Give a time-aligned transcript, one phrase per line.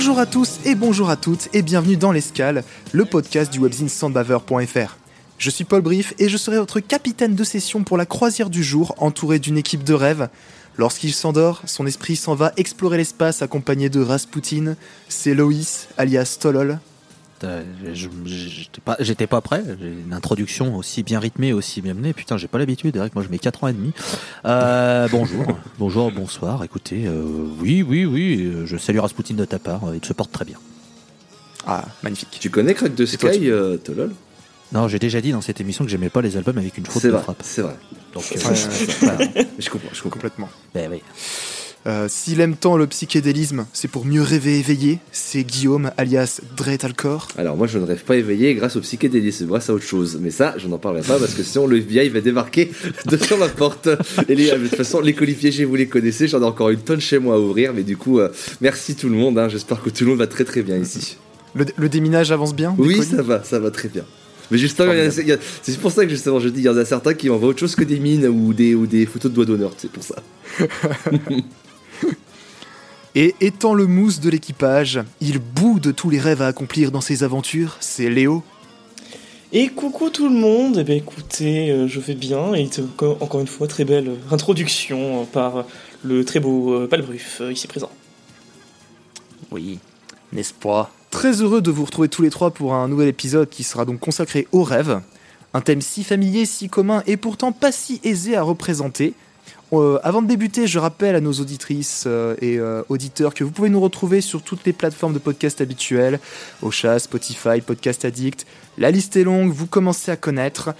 [0.00, 3.90] Bonjour à tous et bonjour à toutes et bienvenue dans l'Escale, le podcast du webzine
[3.90, 4.96] sandbaver.fr.
[5.36, 8.64] Je suis Paul Brief et je serai votre capitaine de session pour la croisière du
[8.64, 10.30] jour entouré d'une équipe de rêve.
[10.78, 14.74] Lorsqu'il s'endort, son esprit s'en va explorer l'espace accompagné de Rasputin,
[15.10, 16.78] c'est Loïs alias Tolol.
[17.42, 19.62] J'étais pas, j'étais pas prêt.
[19.80, 22.12] J'ai une introduction aussi bien rythmée, aussi bien menée.
[22.12, 22.96] Putain, j'ai pas l'habitude.
[22.96, 23.92] Eric, moi, je mets 4 ans et demi.
[24.44, 25.44] Euh, bonjour,
[25.78, 26.62] bonjour, bonsoir.
[26.64, 27.24] Écoutez, euh,
[27.60, 28.52] oui, oui, oui.
[28.64, 29.82] Je salue Rasputin de ta part.
[29.94, 30.58] Il se porte très bien.
[31.66, 32.36] Ah, magnifique.
[32.40, 34.12] Tu connais Crack de Sky, tu- euh, Tolol?
[34.72, 37.02] Non, j'ai déjà dit dans cette émission que j'aimais pas les albums avec une faute
[37.04, 37.40] de vrai, frappe.
[37.42, 37.74] c'est vrai.
[38.14, 38.94] Donc, Ouais, euh, ouais, ouais.
[39.00, 39.18] voilà.
[39.34, 40.10] Mais je comprends, je comprends.
[40.10, 40.48] Complètement.
[40.74, 41.02] Ben oui.
[41.86, 47.28] Euh, S'il aime tant le psychédélisme, c'est pour mieux rêver éveillé, c'est Guillaume alias Dretalcor.
[47.38, 50.18] Alors moi je ne rêve pas éveillé grâce au psychédélisme, grâce à autre chose.
[50.20, 52.70] Mais ça, je n'en parlerai pas parce que sinon le FBI va débarquer
[53.06, 53.88] devant ma porte.
[54.28, 56.80] Et les, de toute façon, les colis piégés, vous les connaissez, j'en ai encore une
[56.80, 57.72] tonne chez moi à ouvrir.
[57.72, 58.28] Mais du coup, euh,
[58.60, 59.48] merci tout le monde, hein.
[59.48, 61.16] j'espère que tout le monde va très très bien ici.
[61.54, 64.04] Le, le déminage avance bien Oui, ça va, ça va très bien.
[64.50, 64.92] Mais justement,
[65.62, 67.60] c'est pour ça que justement je dis, il y en a certains qui envoient autre
[67.60, 70.16] chose que des mines ou des, ou des photos de doigts d'honneur, c'est pour ça.
[73.14, 77.00] Et étant le mousse de l'équipage, il bout de tous les rêves à accomplir dans
[77.00, 78.44] ses aventures, c'est Léo.
[79.52, 83.48] Et coucou tout le monde, eh bien écoutez, euh, je vais bien, et encore, une
[83.48, 85.64] fois très belle euh, introduction euh, par
[86.04, 87.90] le très beau euh, Palbruf euh, ici présent.
[89.50, 89.80] Oui,
[90.32, 90.92] n'est-ce pas?
[91.10, 93.98] Très heureux de vous retrouver tous les trois pour un nouvel épisode qui sera donc
[93.98, 95.00] consacré aux rêves.
[95.52, 99.14] Un thème si familier, si commun et pourtant pas si aisé à représenter.
[99.72, 103.52] Euh, avant de débuter, je rappelle à nos auditrices euh, et euh, auditeurs que vous
[103.52, 106.18] pouvez nous retrouver sur toutes les plateformes de podcast habituelles,
[106.62, 108.46] Ocha, Spotify, Podcast Addict.
[108.78, 110.74] La liste est longue, vous commencez à connaître.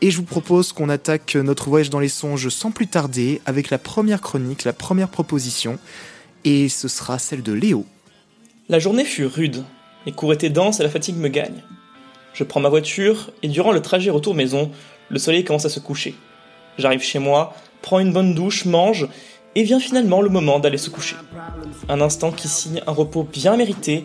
[0.00, 3.70] Et je vous propose qu'on attaque notre voyage dans les songes sans plus tarder avec
[3.70, 5.78] la première chronique, la première proposition.
[6.44, 7.84] Et ce sera celle de Léo.
[8.68, 9.64] La journée fut rude,
[10.04, 11.62] les cours étaient denses et la fatigue me gagne.
[12.34, 14.70] Je prends ma voiture, et durant le trajet retour maison,
[15.08, 16.14] le soleil commence à se coucher.
[16.76, 17.54] J'arrive chez moi,
[17.86, 19.06] prends une bonne douche, mange,
[19.54, 21.14] et vient finalement le moment d'aller se coucher.
[21.88, 24.04] Un instant qui signe un repos bien mérité,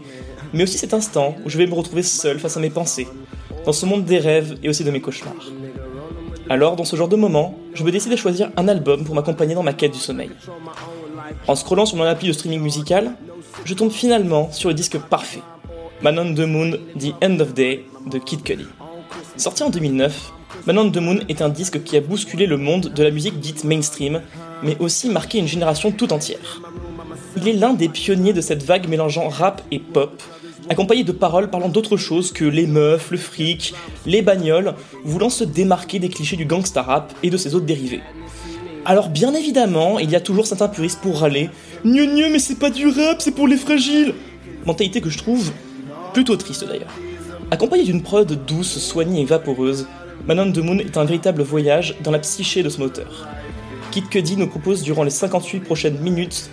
[0.53, 3.08] mais aussi cet instant où je vais me retrouver seul face à mes pensées,
[3.66, 5.50] dans ce monde des rêves et aussi de mes cauchemars.
[6.47, 9.56] Alors, dans ce genre de moment, je me décide à choisir un album pour m'accompagner
[9.56, 10.30] dans ma quête du sommeil.
[11.47, 13.14] En scrollant sur mon appli de streaming musical,
[13.66, 15.41] je tombe finalement sur le disque parfait,
[16.03, 18.68] Man on the Moon, The End of Day de Kid Cudi.
[19.38, 20.34] Sorti en 2009,
[20.67, 23.39] Man on the Moon est un disque qui a bousculé le monde de la musique
[23.39, 24.22] dite mainstream,
[24.61, 26.61] mais aussi marqué une génération tout entière.
[27.35, 30.22] Il est l'un des pionniers de cette vague mélangeant rap et pop,
[30.69, 33.73] accompagné de paroles parlant d'autre chose que les meufs, le fric,
[34.05, 38.01] les bagnoles, voulant se démarquer des clichés du gangsta rap et de ses autres dérivés.
[38.85, 41.49] Alors bien évidemment, il y a toujours certains puristes pour râler
[41.85, 44.13] «Gneu gneu, mais c'est pas du rap, c'est pour les fragiles!»
[44.67, 45.51] Mentalité que je trouve
[46.13, 46.93] plutôt triste d'ailleurs.
[47.49, 49.88] Accompagné d'une prod douce, soignée et vaporeuse,
[50.28, 53.28] Manon de Moon est un véritable voyage dans la psyché de son auteur.
[53.90, 56.52] Kid Cudi nous propose durant les 58 prochaines minutes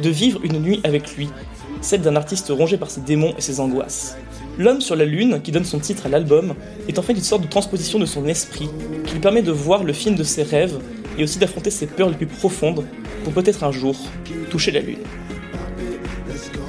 [0.00, 1.28] de vivre une nuit avec lui,
[1.80, 4.16] celle d'un artiste rongé par ses démons et ses angoisses.
[4.58, 6.54] L'homme sur la lune, qui donne son titre à l'album,
[6.88, 8.70] est en fait une sorte de transposition de son esprit,
[9.04, 10.78] qui lui permet de voir le film de ses rêves
[11.18, 12.86] et aussi d'affronter ses peurs les plus profondes
[13.24, 13.96] pour peut-être un jour
[14.50, 14.98] toucher la lune.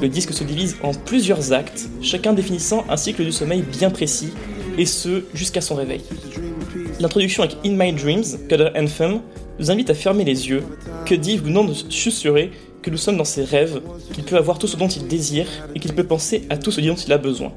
[0.02, 4.34] Le disque se divise en plusieurs actes, chacun définissant un cycle du sommeil bien précis,
[4.78, 6.02] et ce jusqu'à son réveil.
[7.02, 9.22] L'introduction avec In My Dreams, Cutter Anthem,
[9.58, 10.62] nous invite à fermer les yeux,
[11.04, 12.52] que dit venant de susurrer
[12.84, 13.82] que nous sommes dans ses rêves,
[14.14, 16.80] qu'il peut avoir tout ce dont il désire et qu'il peut penser à tout ce
[16.80, 17.54] dont il a besoin.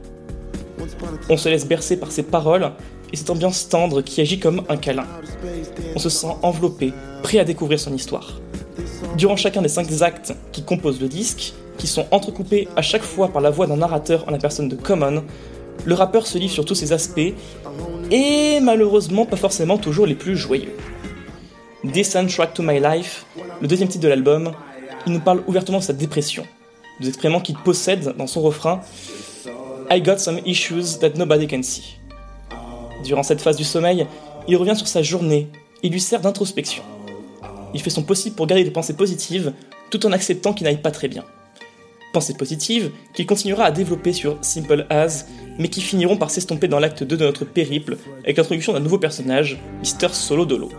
[1.29, 2.73] On se laisse bercer par ses paroles
[3.13, 5.07] et cette ambiance tendre qui agit comme un câlin.
[5.95, 8.41] On se sent enveloppé, prêt à découvrir son histoire.
[9.19, 13.29] Durant chacun des cinq actes qui composent le disque, qui sont entrecoupés à chaque fois
[13.29, 15.23] par la voix d'un narrateur en la personne de Common,
[15.85, 17.33] le rappeur se livre sur tous ses aspects,
[18.11, 20.75] et malheureusement pas forcément toujours les plus joyeux.
[21.85, 23.27] Des Soundtrack to My Life,
[23.61, 24.53] le deuxième titre de l'album,
[25.07, 26.47] il nous parle ouvertement de sa dépression,
[27.01, 28.81] nous exprimant qu'il possède dans son refrain
[29.91, 31.99] I got some issues that nobody can see.
[33.05, 34.07] Durant cette phase du sommeil,
[34.49, 35.49] il revient sur sa journée
[35.83, 36.83] et lui sert d'introspection.
[37.75, 39.53] il fait son possible pour garder des pensées positives
[39.91, 41.25] tout en acceptant qu'il n'aille pas très bien.
[42.15, 45.27] Pensées positives qu'il continuera à développer sur Simple As,
[45.59, 48.99] mais qui finiront par s'estomper dans l'acte 2 de notre périple avec l'introduction d'un nouveau
[48.99, 50.11] personnage, Mr.
[50.13, 50.71] Solo Dolo.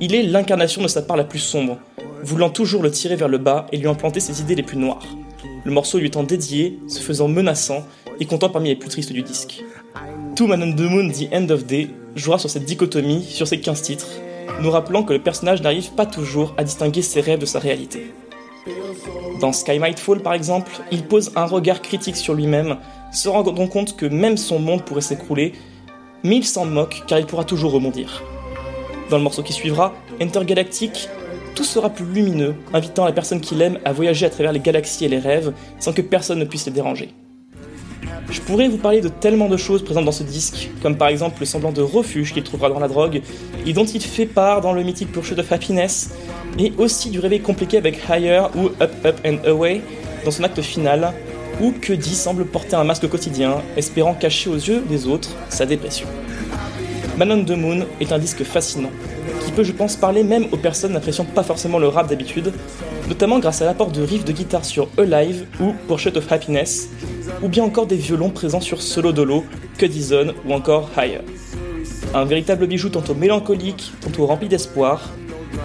[0.00, 1.76] Il est l'incarnation de sa part la plus sombre,
[2.22, 5.06] voulant toujours le tirer vers le bas et lui implanter ses idées les plus noires.
[5.62, 7.84] Le morceau lui étant dédié, se faisant menaçant
[8.18, 9.62] et comptant parmi les plus tristes du disque.
[10.36, 13.60] Tout Man on the Moon The End of Day jouera sur cette dichotomie, sur ces
[13.60, 14.08] 15 titres,
[14.62, 18.14] nous rappelant que le personnage n'arrive pas toujours à distinguer ses rêves de sa réalité.
[19.40, 22.76] Dans Sky Might Fall par exemple, il pose un regard critique sur lui-même,
[23.12, 25.52] se rendant compte que même son monde pourrait s'écrouler,
[26.24, 28.22] mais il s'en moque car il pourra toujours rebondir.
[29.08, 31.08] Dans le morceau qui suivra, Intergalactic,
[31.54, 35.04] tout sera plus lumineux, invitant la personne qu'il aime à voyager à travers les galaxies
[35.04, 37.14] et les rêves sans que personne ne puisse les déranger.
[38.30, 41.40] Je pourrais vous parler de tellement de choses présentes dans ce disque, comme par exemple
[41.40, 43.22] le semblant de refuge qu'il trouvera dans la drogue,
[43.66, 46.10] et dont il fait part dans le mythique Pursuit of Happiness,
[46.56, 49.80] et aussi du réveil compliqué avec Higher ou Up Up and Away
[50.24, 51.12] dans son acte final,
[51.60, 56.06] où Cuddy semble porter un masque quotidien, espérant cacher aux yeux des autres sa dépression.
[57.18, 58.92] Man on the Moon est un disque fascinant,
[59.50, 62.52] qui peut je pense parler même aux personnes n'appréciant pas forcément le rap d'habitude,
[63.08, 66.88] notamment grâce à l'apport de riffs de guitare sur Alive ou Pursuit of Happiness,
[67.42, 69.44] ou bien encore des violons présents sur Solo Dolo,
[69.76, 71.22] Cuddy Zone ou encore Higher.
[72.14, 75.10] Un véritable bijou tantôt mélancolique, tantôt rempli d'espoir,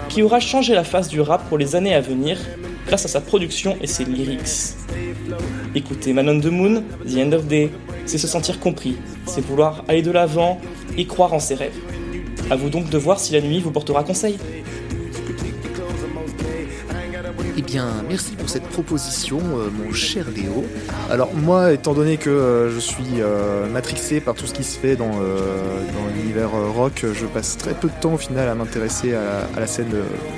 [0.08, 2.38] qui aura changé la face du rap pour les années à venir
[2.88, 4.74] grâce à sa production et ses lyrics.
[5.76, 7.70] Écouter Man on the Moon, The End of Day,
[8.04, 8.96] c'est se sentir compris,
[9.26, 10.60] c'est vouloir aller de l'avant
[10.98, 11.95] et croire en ses rêves.
[12.50, 14.38] À vous donc de voir si la nuit vous portera conseil.
[17.58, 20.64] Eh bien, merci pour cette proposition, euh, mon cher Léo.
[21.10, 24.78] Alors moi, étant donné que euh, je suis euh, matrixé par tout ce qui se
[24.78, 25.10] fait dans,
[26.14, 29.94] l'univers rock, je passe très peu de temps au final à m'intéresser à, la- scène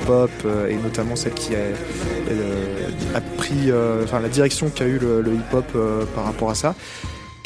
[0.06, 0.30] pop
[0.68, 5.66] et notamment celle qui a, pris, la direction qu'a eu le, hip-hop
[6.14, 6.74] par rapport à ça.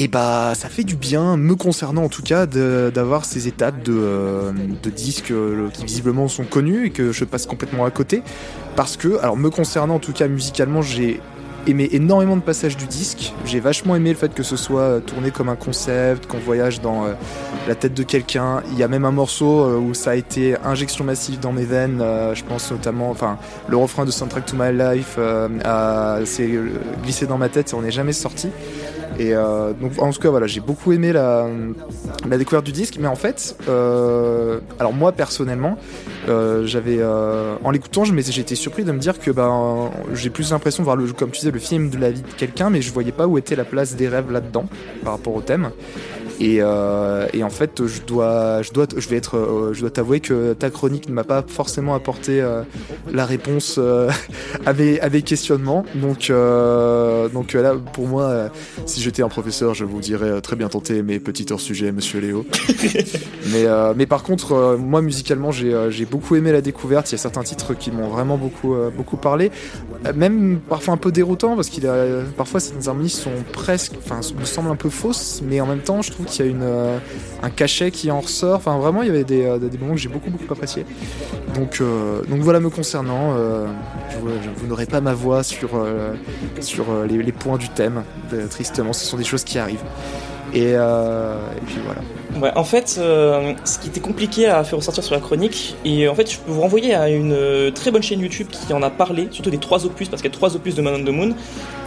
[0.02, 3.94] Et bah ça fait du bien, me concernant en tout cas, d'avoir ces étapes de,
[3.94, 4.52] euh,
[4.96, 8.24] disques euh, qui visiblement sont connus et que je passe complètement à côté.
[8.74, 11.20] Parce que, alors me concernant en tout cas musicalement, j'ai
[11.68, 13.32] aimé énormément de passages du disque.
[13.44, 16.80] J'ai vachement aimé le fait que ce soit euh, tourné comme un concept, qu'on voyage
[16.80, 17.04] dans
[17.68, 18.60] la tête de quelqu'un.
[18.72, 22.02] Il y a même un morceau où ça a été injection massive dans mes veines.
[22.34, 23.38] je pense notamment, enfin,
[23.68, 25.16] le refrain de Soundtrack to My Life
[26.26, 26.50] s'est
[27.04, 28.48] glissé dans ma tête et on n'est jamais sorti.
[29.18, 31.48] Et euh, donc en tout cas voilà, j'ai beaucoup aimé la,
[32.38, 35.76] découverte du disque, mais en fait, euh, alors moi personnellement,
[36.28, 40.84] euh, j'avais en l'écoutant, j'étais surpris de me dire que ben j'ai plus l'impression de
[40.84, 43.12] voir le, comme tu disais, le film de la vie de quelqu'un, mais je voyais
[43.12, 44.64] pas où était la place des rêves là-dedans
[45.04, 45.70] par rapport au thème.
[46.40, 50.70] Et, en fait, je dois, je dois, je vais être, je dois t'avouer que ta
[50.70, 52.44] chronique ne m'a pas forcément apporté
[53.12, 53.78] la réponse
[54.66, 55.84] à, mes, à questionnements.
[55.94, 56.32] Donc,
[57.32, 58.50] donc là, pour moi,
[58.86, 61.92] si j'étais un professeur, je vous dirais euh, très bien tenté mes petits hors sujet,
[61.92, 62.46] Monsieur Léo.
[63.52, 67.10] mais, euh, mais par contre, euh, moi musicalement, j'ai j'ai beaucoup aimé la découverte.
[67.10, 69.50] Il y a certains titres qui m'ont vraiment beaucoup, beaucoup parlé,
[70.14, 74.44] même parfois un peu déroutant parce qu'il a parfois certaines harmonies sont presque, enfin, me
[74.44, 76.66] semblent un peu fausses, mais en même temps, je trouve qu'il y a une,
[77.42, 78.56] un cachet qui en ressort.
[78.56, 80.84] Enfin, vraiment, il y avait des, des moments que j'ai beaucoup, beaucoup apprécié.
[81.54, 81.82] Donc,
[82.28, 83.36] donc voilà, me concernant,
[84.10, 84.16] je,
[84.56, 85.70] vous n'aurez pas ma voix sur,
[86.60, 88.04] sur les, les points du thème.
[88.30, 88.46] de-
[88.92, 89.84] ce sont des choses qui arrivent.
[90.54, 91.34] Et, euh,
[91.66, 92.02] puis voilà.
[92.56, 96.14] En fait, euh, ce qui était compliqué à faire ressortir sur la chronique, et en
[96.14, 98.90] fait, je peux vous renvoyer à une euh, très bonne chaîne YouTube qui en a
[98.90, 101.14] parlé, surtout des trois opus, parce qu'il y a trois opus de Man on the
[101.14, 101.34] Moon.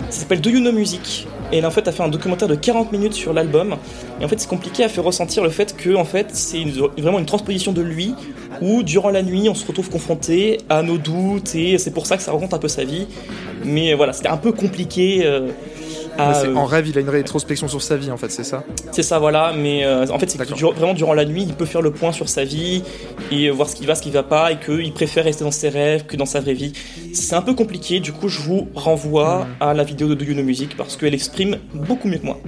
[0.10, 2.56] Ça s'appelle Do You Know Music, et elle en fait a fait un documentaire de
[2.56, 3.76] 40 minutes sur l'album.
[4.22, 6.64] Et en fait, c'est compliqué à faire ressentir le fait que, en fait, c'est
[6.98, 8.14] vraiment une transposition de lui,
[8.62, 12.18] où durant la nuit, on se retrouve confronté à nos doutes, et c'est pour ça
[12.18, 13.08] que ça raconte un peu sa vie.
[13.64, 15.28] Mais voilà, c'était un peu compliqué.
[16.20, 19.04] Euh, en rêve, il a une rétrospection sur sa vie, en fait, c'est ça c'est
[19.04, 19.54] ça, voilà.
[19.58, 22.12] Mais euh, en fait, c'est que vraiment durant la nuit, il peut faire le point
[22.12, 22.84] sur sa vie
[23.32, 25.70] et voir ce qui va, ce qui va pas, et qu'il préfère rester dans ses
[25.70, 26.74] rêves que dans sa vraie vie.
[27.14, 28.00] C'est un peu compliqué.
[28.00, 29.46] Du coup, je vous renvoie Mhm.
[29.60, 32.40] à la vidéo de Do You Know Music parce qu'elle exprime beaucoup mieux que moi.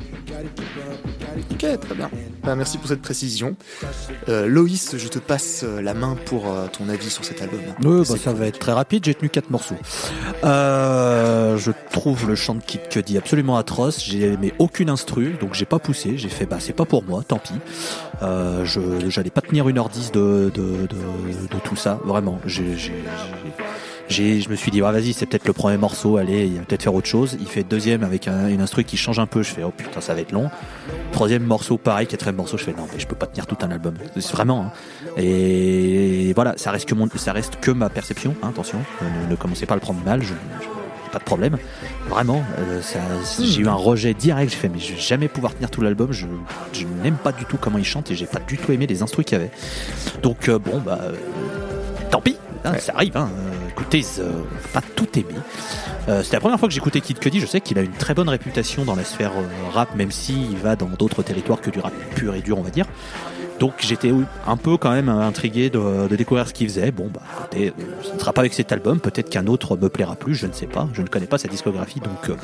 [1.52, 2.10] Ok, très bien.
[2.44, 3.56] Bah, merci pour cette précision.
[4.30, 7.60] Euh, Loïs, je te passe euh, la main pour euh, ton avis sur cet album.
[7.84, 9.06] Oui, bah, ça va être très rapide.
[9.06, 9.76] J'ai tenu quatre morceaux.
[10.44, 14.04] Euh, je trouve le chant de Kid Cudi absolument atroce.
[14.04, 16.18] J'ai aimé aucune instru, donc j'ai pas poussé.
[16.18, 17.54] J'ai fait, bah c'est pas pour moi, tant pis.
[18.22, 18.80] Je
[19.10, 22.40] j'allais pas tenir une heure dix de de, de, de tout ça, vraiment.
[22.46, 22.76] J'ai-
[24.10, 26.84] je me suis dit, ah, vas-y, c'est peut-être le premier morceau, allez, il va peut-être
[26.84, 27.38] faire autre chose.
[27.40, 29.44] Il fait deuxième avec un- une instru qui change un peu.
[29.44, 30.50] Je fais, oh putain, ça va être long.
[31.12, 33.72] Troisième morceau, pareil, quatrième morceaux, je fais non, mais je peux pas tenir tout un
[33.72, 33.96] album.
[34.16, 34.62] C'est vraiment.
[34.66, 34.72] hein.
[35.18, 38.36] Et voilà, ça reste que mon, ça reste que ma perception.
[38.44, 38.80] hein, attention,
[39.26, 40.22] ne, ne commencez pas à le prendre mal.
[40.22, 40.28] Je,
[40.62, 40.68] je-
[41.12, 41.58] pas de problème.
[42.10, 42.82] Vraiment, euh,
[43.42, 44.52] j'ai eu un rejet direct.
[44.52, 46.12] J'ai fait, mais je vais jamais pouvoir tenir tout l'album.
[46.12, 46.26] Je,
[46.74, 49.02] je n'aime pas du tout comment il chante et j'ai pas du tout aimé les
[49.02, 49.52] instruments qu'il y avait.
[50.22, 51.14] Donc euh, bon, bah, euh,
[52.12, 52.36] tant pis.
[52.66, 53.16] hein, Ça arrive.
[53.16, 53.30] Hein.
[53.78, 55.36] Euh, Écoutez, euh, peut pas tout aimer.
[56.10, 57.40] Euh, C'était la première fois que j'écoutais Kid Cudi.
[57.40, 60.58] Je sais qu'il a une très bonne réputation dans la sphère euh, rap, même s'il
[60.58, 62.86] va dans d'autres territoires que du rap pur et dur, on va dire.
[63.60, 64.12] Donc j'étais
[64.46, 66.92] un peu quand même intrigué de, découvrir ce qu'il faisait.
[66.92, 69.00] Bon, bah écoutez, euh, ce ne sera pas avec cet album.
[69.00, 70.36] Peut-être qu'un autre me plaira plus.
[70.36, 70.88] Je ne sais pas.
[70.94, 72.36] Je ne connais pas sa discographie, donc euh,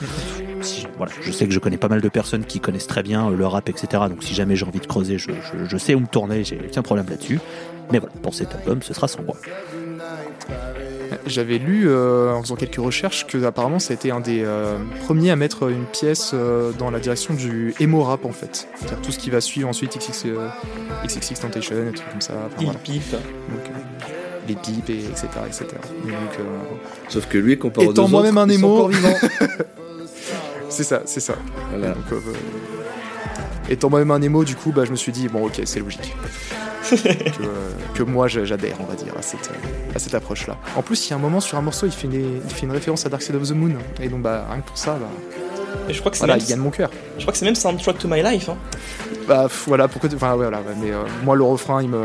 [0.61, 1.11] si- voilà.
[1.21, 3.45] Je sais que je connais pas mal de personnes qui connaissent très bien euh, le
[3.45, 4.03] rap, etc.
[4.09, 6.43] Donc si jamais j'ai envie de creuser, je, je- je sais où me tourner.
[6.43, 7.39] J'ai aucun problème là-dessus.
[7.91, 9.35] Mais voilà, pour cet album, ce sera sans moi.
[11.25, 14.77] J'avais lu euh, en faisant quelques recherches que apparemment ça a été un des euh,
[15.05, 18.67] premiers à mettre une pièce euh, dans la direction du emo rap en fait.
[18.75, 20.47] C'est-à-dire tout ce qui va suivre ensuite XX, euh,
[21.05, 22.33] XXX Tentation et trucs comme ça.
[22.45, 22.79] Enfin, Il voilà.
[22.79, 23.11] pipe.
[23.11, 23.21] Donc,
[23.65, 24.07] euh,
[24.47, 25.27] les pipes et etc.
[25.47, 25.67] etc.
[26.05, 26.43] Et donc, euh,
[27.09, 28.89] Sauf que lui, comparé aux deux Étant moi-même un vivants.
[30.69, 31.35] c'est ça, c'est ça.
[31.69, 31.93] Voilà.
[31.93, 32.05] Donc,
[33.69, 36.13] étant moi-même un émo, du coup, bah, je me suis dit, bon, ok, c'est logique.
[37.03, 40.57] que, euh, que moi, j'adhère, on va dire, à cette, euh, à cette approche-là.
[40.75, 42.65] En plus, il y a un moment sur un morceau, il fait une, il fait
[42.65, 43.73] une référence à Dark Side of the Moon.
[44.01, 45.07] Et donc, bah, rien que pour ça, bah,
[45.89, 46.89] Et je crois que c'est voilà, même, il gagne mon cœur.
[47.17, 48.49] je crois que c'est même Soundtrack to My Life.
[48.49, 48.57] Hein.
[49.27, 50.09] Bah, voilà, pourquoi.
[50.13, 52.03] Enfin, ouais, voilà, mais euh, moi, le refrain, il me,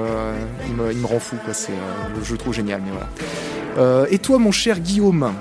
[0.67, 1.55] il me, il me rend fou, quoi.
[1.55, 3.09] C'est, euh, je le trouve génial, mais voilà.
[3.79, 5.33] Euh, et toi, mon cher Guillaume,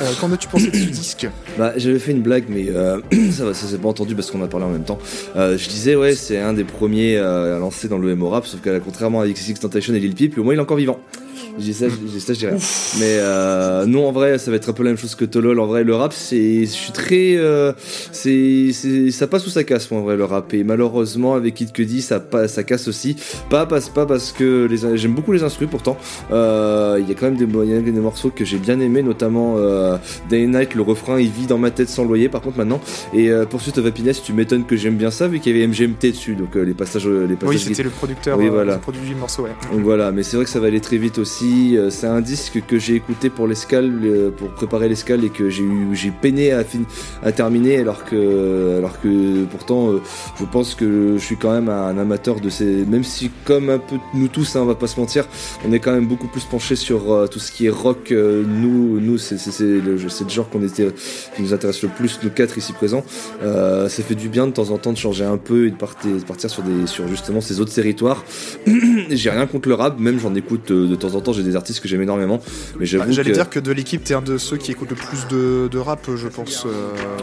[0.00, 1.28] euh, qu'en as-tu pensé de ce disque
[1.58, 4.48] Bah, j'avais fait une blague, mais euh, ça ça s'est pas entendu parce qu'on a
[4.48, 4.98] parlé en même temps.
[5.36, 8.46] Euh, je disais, ouais, c'est un des premiers euh, à lancer dans le emo rap,
[8.46, 11.00] sauf qu'à contrairement à XXX Tentation et Lil Peep, au moins il est encore vivant.
[11.60, 12.56] Dis ça, je dis ça, je rien.
[12.98, 15.58] Mais euh, non, en vrai, ça va être un peu la même chose que Tolol.
[15.60, 17.72] En vrai, le rap, c'est, je suis très, euh,
[18.12, 20.52] c'est, c'est, ça passe ou ça casse, moi, en vrai, le rap.
[20.54, 23.16] Et malheureusement, avec Kid Cudi, ça, pa- ça casse aussi.
[23.50, 25.96] Pas, passe pas parce que les, j'aime beaucoup les instrus, pourtant.
[26.32, 28.80] Euh, Il y a quand même des, il y a des morceaux que j'ai bien
[28.80, 29.96] aimés, notamment euh,
[30.28, 32.80] Day and Night, le refrain, il vit dans ma tête sans loyer, par contre, maintenant.
[33.14, 35.66] Et euh, Pursuit of Happiness, tu m'étonnes que j'aime bien ça, vu qu'il y avait
[35.66, 38.74] MGMT dessus, donc les passages, les passages Oui, c'était le producteur Oui, voilà.
[38.74, 39.50] qui produit le morceau, ouais.
[39.72, 41.49] donc voilà, mais c'est vrai que ça va aller très vite aussi.
[41.50, 45.50] Euh, C'est un disque que j'ai écouté pour l'escale, euh, pour préparer l'escale et que
[45.50, 50.00] j'ai eu, j'ai peiné à, terminer, alors que, alors que pourtant, euh,
[50.38, 53.78] je pense que je suis quand même un amateur de ces, même si comme un
[53.78, 55.26] peu nous tous, hein, on va pas se mentir,
[55.66, 58.10] on est quand même beaucoup plus penché sur tout ce qui est rock.
[58.10, 59.96] nous, nous, c'est le,
[60.28, 60.88] genre qu'on était,
[61.36, 63.04] qui nous intéresse le plus, nous quatre ici présents.
[63.42, 65.76] Euh, ça fait du bien de temps en temps de changer un peu et de
[65.76, 66.10] partir,
[66.50, 68.24] sur justement ces autres territoires.
[69.10, 71.80] j'ai rien contre le rap, même j'en écoute de temps en temps, j'ai des artistes
[71.80, 72.40] que j'aime énormément,
[72.78, 73.34] mais Bah, J'allais que...
[73.34, 76.06] dire que de l'équipe, t'es un de ceux qui écoutent le plus de, de rap,
[76.16, 76.64] je pense.
[76.66, 76.70] euh,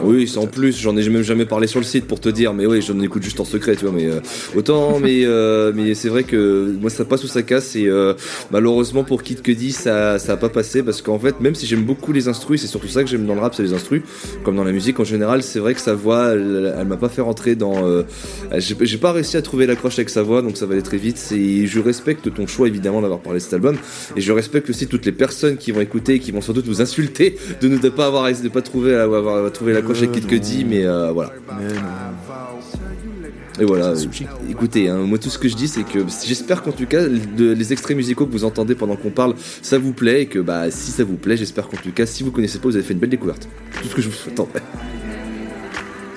[0.03, 2.65] Oui, en plus, j'en ai même jamais parlé sur le site pour te dire, mais
[2.65, 4.19] oui, j'en écoute juste en secret, tu vois, mais euh,
[4.55, 7.89] autant, mais, euh, mais c'est vrai que moi ça passe ou ça casse, et
[8.51, 11.83] malheureusement pour Kid Cudi, ça, ça a pas passé, parce qu'en fait, même si j'aime
[11.83, 14.01] beaucoup les instrus, c'est surtout ça que j'aime dans le rap, c'est les instrus,
[14.43, 17.09] comme dans la musique en général, c'est vrai que sa voix, elle, elle m'a pas
[17.09, 18.03] fait rentrer dans.
[18.57, 20.97] j'ai j'ai pas réussi à trouver l'accroche avec sa voix, donc ça va aller très
[20.97, 23.75] vite, et je respecte ton choix évidemment d'avoir parlé de cet album,
[24.15, 26.65] et je respecte aussi toutes les personnes qui vont écouter et qui vont sans doute
[26.67, 30.13] vous insulter de ne pas avoir de pas trouver avoir, avoir trouvé l'accroche avec Euh,
[30.13, 31.81] Kid Cudi mais euh, voilà Mais non.
[33.59, 33.95] et voilà euh,
[34.49, 37.51] écoutez hein, moi tout ce que je dis c'est que j'espère qu'en tout cas de-
[37.53, 40.69] les extraits musicaux que vous entendez pendant qu'on parle ça vous plaît et que bah
[40.69, 42.93] si ça vous plaît j'espère qu'en tout cas si vous connaissez pas vous avez fait
[42.93, 43.47] une belle découverte
[43.81, 44.61] tout ce que je vous souhaite en vrai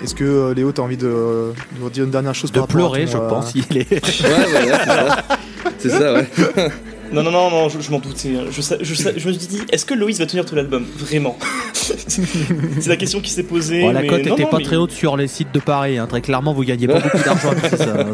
[0.03, 2.69] Est-ce que euh, Léo, t'as envie de, de nous dire une dernière chose De par
[2.69, 3.53] rapport à pleurer, ton, je euh, pense.
[3.55, 3.91] Il est...
[3.93, 4.01] ouais
[4.51, 5.25] voilà c'est ça.
[5.79, 6.29] c'est ça ouais
[7.13, 8.31] Non, non, non, non, je, je m'en doutais.
[8.51, 10.85] Je, sa- je, je me suis dit, est-ce que Loïs va tenir tout l'album?
[10.99, 11.37] Vraiment
[12.07, 13.81] C'est la question qui s'est posée.
[13.83, 15.99] Bon, la cote non, était non, pas mais- très haute sur les sites de Paris.
[15.99, 16.07] hein.
[16.07, 17.87] Très clairement, vous gagnez pas beaucoup d'argent avec ça.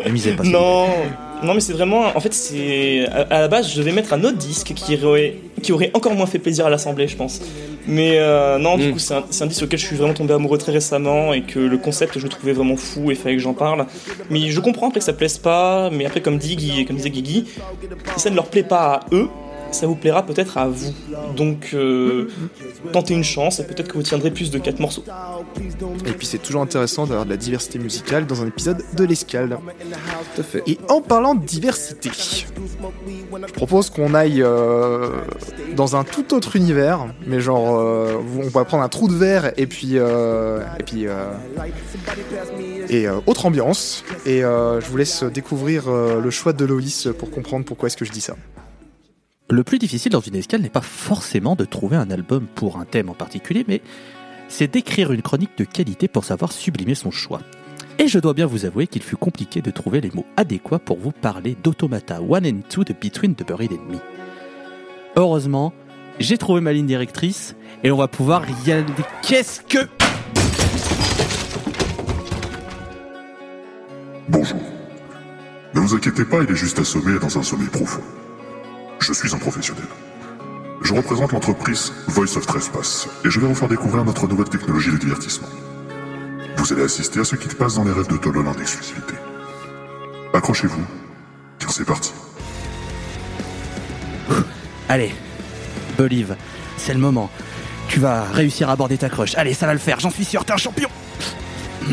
[0.00, 0.42] Euh, pas.
[0.42, 0.50] plaît.
[0.50, 0.86] Non,
[1.42, 2.16] non, mais c'est vraiment.
[2.16, 3.06] En fait, c'est.
[3.08, 6.14] À, à la base, je devais mettre un autre disque qui aurait, qui aurait encore
[6.14, 7.40] moins fait plaisir à l'Assemblée, je pense.
[7.86, 8.92] Mais euh, non, du Mm.
[8.92, 11.78] coup, c'est un, disque auquel je suis vraiment tombé amoureux très récemment et que le
[11.78, 13.86] concept, je le trouvais vraiment fou et fallait que j'en parle.
[14.30, 17.10] Mais je comprends après que ça plaise pas, mais après, comme, dit Guy, comme disait
[17.10, 17.46] Guigui,
[18.16, 19.28] si ça ne leur plaît pas à eux,
[19.72, 20.92] ça vous plaira peut-être à vous.
[21.36, 22.28] Donc, euh,
[22.92, 25.04] tentez une chance et peut-être que vous tiendrez plus de 4 morceaux.
[26.06, 29.58] Et puis c'est toujours intéressant d'avoir de la diversité musicale dans un épisode de l'escale.
[30.34, 35.20] tout à fait Et en parlant de diversité, je propose qu'on aille euh,
[35.76, 39.52] dans un tout autre univers, mais genre euh, on va prendre un trou de verre
[39.56, 41.30] et puis euh, et puis euh,
[42.88, 44.04] et euh, autre ambiance.
[44.26, 47.96] Et euh, je vous laisse découvrir euh, le choix de Loïs pour comprendre pourquoi est-ce
[47.96, 48.36] que je dis ça.
[49.50, 52.84] Le plus difficile dans une escale n'est pas forcément de trouver un album pour un
[52.84, 53.82] thème en particulier, mais
[54.48, 57.40] c'est d'écrire une chronique de qualité pour savoir sublimer son choix.
[57.98, 60.98] Et je dois bien vous avouer qu'il fut compliqué de trouver les mots adéquats pour
[60.98, 63.98] vous parler d'Automata 1 and 2 de Between the Buried and Me.
[65.16, 65.72] Heureusement,
[66.20, 68.86] j'ai trouvé ma ligne directrice et on va pouvoir y aller.
[69.20, 69.88] Qu'est-ce que.
[74.28, 74.60] Bonjour.
[75.74, 78.02] Ne vous inquiétez pas, il est juste assommé dans un sommeil profond.
[79.00, 79.84] Je suis un professionnel.
[80.82, 84.90] Je représente l'entreprise Voice of Trespass et je vais vous faire découvrir notre nouvelle technologie
[84.90, 85.48] de divertissement.
[86.56, 89.14] Vous allez assister à ce qui se passe dans les rêves de Tolol en exclusivité.
[90.34, 90.84] Accrochez-vous,
[91.58, 92.12] car c'est parti.
[94.88, 95.14] Allez,
[95.96, 96.36] Believe,
[96.76, 97.30] c'est le moment.
[97.88, 99.34] Tu vas réussir à aborder ta crush.
[99.36, 100.88] Allez, ça va le faire, j'en suis sûr, t'es un champion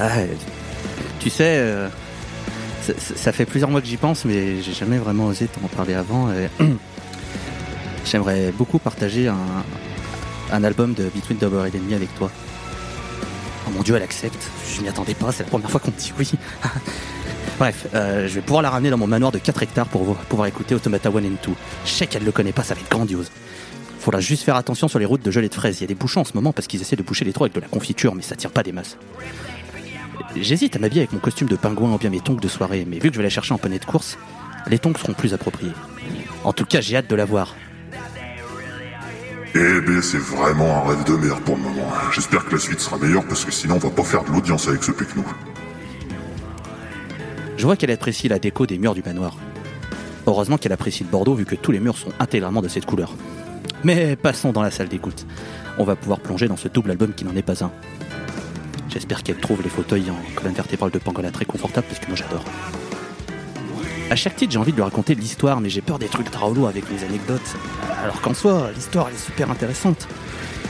[0.00, 0.10] Ah,
[1.18, 1.88] Tu sais, euh,
[2.96, 6.28] ça, fait plusieurs mois que j'y pense, mais j'ai jamais vraiment osé t'en parler avant.
[8.04, 12.30] J'aimerais beaucoup partager un, album de Between Double et Enemy avec toi.
[13.66, 14.50] Oh mon dieu, elle accepte.
[14.74, 16.30] Je m'y attendais pas, c'est la première fois qu'on me dit oui.
[17.58, 20.16] Bref, euh, je vais pouvoir la ramener dans mon manoir de 4 hectares pour vo-
[20.28, 21.52] pouvoir écouter Automata 1 and 2.
[21.84, 23.30] Je sais qu'elle le connaît pas, ça va être grandiose.
[23.98, 25.78] Faudra juste faire attention sur les routes de gelée de fraises.
[25.78, 27.44] Il y a des bouchons en ce moment parce qu'ils essaient de boucher les trous
[27.44, 28.96] avec de la confiture, mais ça tire pas des masses.
[30.36, 32.98] J'hésite à m'habiller avec mon costume de pingouin ou bien mes tongs de soirée, mais
[32.98, 34.18] vu que je vais la chercher en poney de course,
[34.66, 35.72] les tongs seront plus appropriés.
[36.44, 37.54] En tout cas, j'ai hâte de la voir.
[39.54, 41.88] Eh ben, c'est vraiment un rêve de merde pour le moment.
[42.12, 44.68] J'espère que la suite sera meilleure parce que sinon on va pas faire de l'audience
[44.68, 45.24] avec ce nous.
[47.56, 49.36] Je vois qu'elle apprécie la déco des murs du manoir.
[50.26, 53.14] Heureusement qu'elle apprécie le Bordeaux vu que tous les murs sont intégralement de cette couleur.
[53.84, 55.26] Mais passons dans la salle d'écoute.
[55.78, 57.72] On va pouvoir plonger dans ce double album qui n'en est pas un.
[58.88, 62.16] J'espère qu'elle trouve les fauteuils en colonne vertébrale de Pangolin très confortable parce que moi
[62.16, 62.44] j'adore.
[64.10, 66.66] À chaque titre, j'ai envie de lui raconter l'histoire, mais j'ai peur des trucs drôlos
[66.66, 67.56] avec les anecdotes.
[68.02, 70.08] Alors qu'en soi, l'histoire est super intéressante.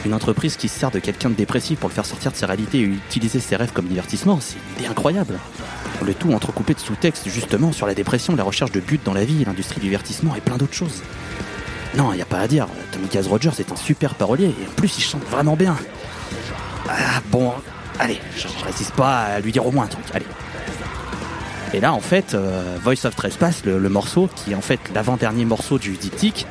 [0.05, 2.47] Une entreprise qui se sert de quelqu'un de dépressif pour le faire sortir de sa
[2.47, 5.39] réalité et utiliser ses rêves comme divertissement, c'est une idée incroyable.
[6.05, 9.25] Le tout entrecoupé de sous-textes justement sur la dépression, la recherche de but dans la
[9.25, 11.03] vie, l'industrie du divertissement et plein d'autres choses.
[11.97, 14.99] Non, y a pas à dire, Tommy Rogers est un super parolier et en plus
[14.99, 15.77] il chante vraiment bien.
[16.89, 17.53] Ah bon,
[17.99, 20.27] allez, je, résiste pas à lui dire au moins un truc, allez.
[21.75, 24.81] Et là, en fait, euh, Voice of Trespass, le, le morceau, qui est en fait
[24.95, 26.47] l'avant-dernier morceau du diptyque,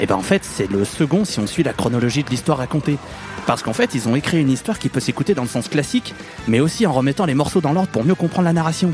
[0.00, 2.98] et ben en fait, c'est le second si on suit la chronologie de l'histoire racontée.
[3.46, 6.14] Parce qu'en fait, ils ont écrit une histoire qui peut s'écouter dans le sens classique,
[6.48, 8.92] mais aussi en remettant les morceaux dans l'ordre pour mieux comprendre la narration.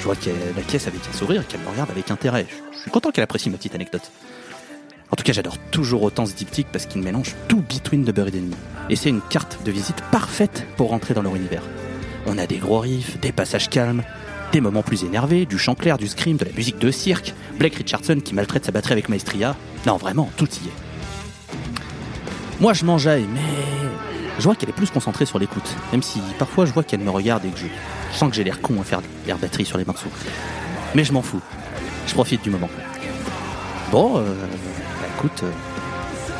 [0.00, 2.46] Je vois qu'elle la caisse avec un sourire et qu'elle me regarde avec intérêt.
[2.72, 4.10] Je suis content qu'elle apprécie ma petite anecdote.
[5.14, 8.34] En tout cas, j'adore toujours autant ce diptyque parce qu'il mélange tout Between the Buried
[8.34, 8.56] and Me.
[8.90, 11.62] Et c'est une carte de visite parfaite pour rentrer dans leur univers.
[12.26, 14.02] On a des gros riffs, des passages calmes,
[14.50, 17.76] des moments plus énervés, du chant clair, du scream, de la musique de cirque, Blake
[17.76, 19.54] Richardson qui maltraite sa batterie avec Maestria.
[19.86, 22.60] Non, vraiment, tout y est.
[22.60, 23.40] Moi, je m'enjaille, mais
[24.40, 25.76] je vois qu'elle est plus concentrée sur l'écoute.
[25.92, 27.66] Même si parfois je vois qu'elle me regarde et que je,
[28.18, 30.10] sens que j'ai l'air con à faire l'air batterie sur les morceaux.
[30.96, 31.40] Mais je m'en fous.
[32.08, 32.68] Je profite du moment.
[33.92, 34.34] Bon, euh,
[35.42, 35.50] euh,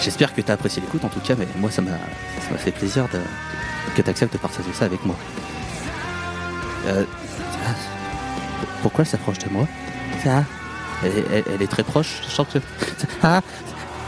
[0.00, 1.92] j'espère que t'as apprécié l'écoute en tout cas, mais moi ça m'a
[2.58, 3.06] fait plaisir
[3.94, 5.16] que t'acceptes de partager ça avec moi.
[6.86, 7.04] Euh,
[8.82, 9.66] pourquoi elle s'approche de moi?
[10.22, 10.44] Ça
[11.04, 12.58] elle, est- très proche, je sens que...
[13.22, 13.40] Ah,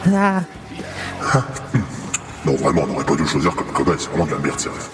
[0.14, 0.40] ah.
[2.44, 4.88] Non, vraiment, on n'aurait pas dû choisir comme cobaye, c'est vraiment de la merde, rêves.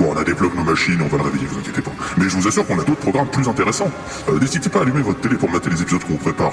[0.00, 1.92] Bon, on a débloqué nos machines, on va le réveiller, vous inquiétez pas.
[2.16, 3.90] Mais je vous assure qu'on a d'autres programmes plus intéressants.
[4.28, 6.52] Euh, N'hésitez pas à allumer votre télé pour mater les épisodes qu'on prépare.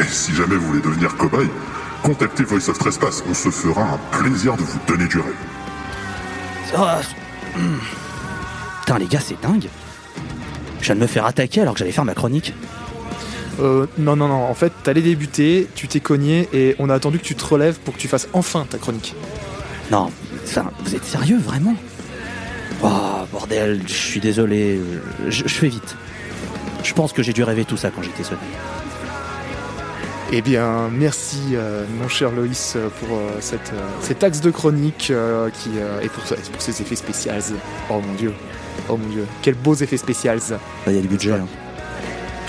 [0.00, 1.48] Et si jamais vous voulez devenir cobaye,
[2.04, 5.34] contactez Voice of Trespass, on se fera un plaisir de vous donner du rêve.
[6.76, 7.78] Oh, hmm.
[8.80, 9.68] Putain les gars c'est dingue
[10.80, 12.52] Je viens de me faire attaquer alors que j'allais faire ma chronique.
[13.60, 14.42] Euh, non, non, non.
[14.42, 17.78] En fait, t'allais débuter, tu t'es cogné et on a attendu que tu te relèves
[17.78, 19.14] pour que tu fasses enfin ta chronique.
[19.90, 20.10] Non,
[20.44, 21.76] enfin, vous êtes sérieux vraiment?
[22.82, 24.80] Oh bordel, je suis désolé,
[25.28, 25.96] je, je fais vite.
[26.82, 28.38] Je pense que j'ai dû rêver tout ça quand j'étais seul.
[30.32, 34.50] Eh bien, merci, euh, mon cher Loïs, euh, pour euh, cette, euh, cet axe de
[34.50, 35.12] chronique
[35.52, 35.70] qui,
[36.02, 37.32] et pour, pour ces effets spéciaux.
[37.90, 38.32] Oh mon dieu.
[38.88, 39.26] Oh mon dieu.
[39.42, 40.32] Quels beaux effets spéciaux.
[40.86, 41.32] Il y a du budget.
[41.32, 41.46] hein.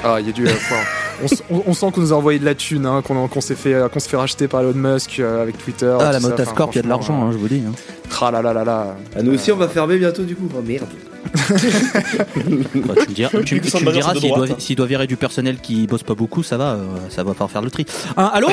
[0.04, 0.48] Ah, il y a du.
[1.49, 3.99] on, sent qu'on nous a envoyé de la thune, hein, qu'on s'est fait, euh, qu'on
[3.99, 5.95] se fait racheter par Elon Musk euh, avec Twitter.
[5.99, 7.63] Ah la ça, Motascorp, enfin, il y a de l'argent, hein, je vous dis.
[7.65, 7.71] hein.
[7.73, 8.95] euh, Tra la la la la.
[9.15, 10.47] Ah, nous aussi, on va fermer bientôt, du coup.
[10.56, 10.88] Oh merde.
[11.36, 14.56] Bah, tu me diras, tu, me diras s'il doit, hein.
[14.60, 17.47] s'il doit virer du personnel qui bosse pas beaucoup, ça va, euh, ça va pas
[17.47, 17.86] faire le tri.
[18.15, 18.47] Hein, allô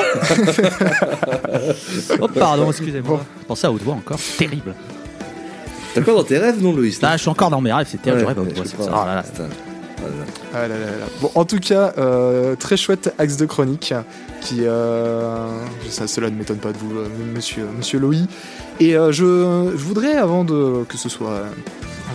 [2.21, 3.21] Oh pardon, excusez-moi.
[3.47, 4.75] Pensez à haute voix encore, terrible.
[5.93, 8.01] T'es encore dans tes rêves, non, Loïs Là, je suis encore dans mes rêves, c'est
[8.01, 9.23] terrible, je Ouais, rêve à haute voix.
[10.55, 10.67] Ah.
[11.21, 13.95] Bon, en tout cas, euh, très chouette axe de chronique
[14.41, 15.49] qui, euh,
[15.89, 18.27] cela ne m'étonne pas de vous, euh, monsieur, monsieur Loï.
[18.81, 21.45] Et euh, je, voudrais, avant de que ce soit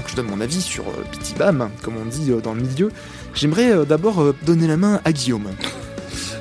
[0.04, 2.91] que je donne mon avis sur euh, Bitty Bam, comme on dit dans le milieu,
[3.34, 5.47] j'aimerais d'abord donner la main à Guillaume.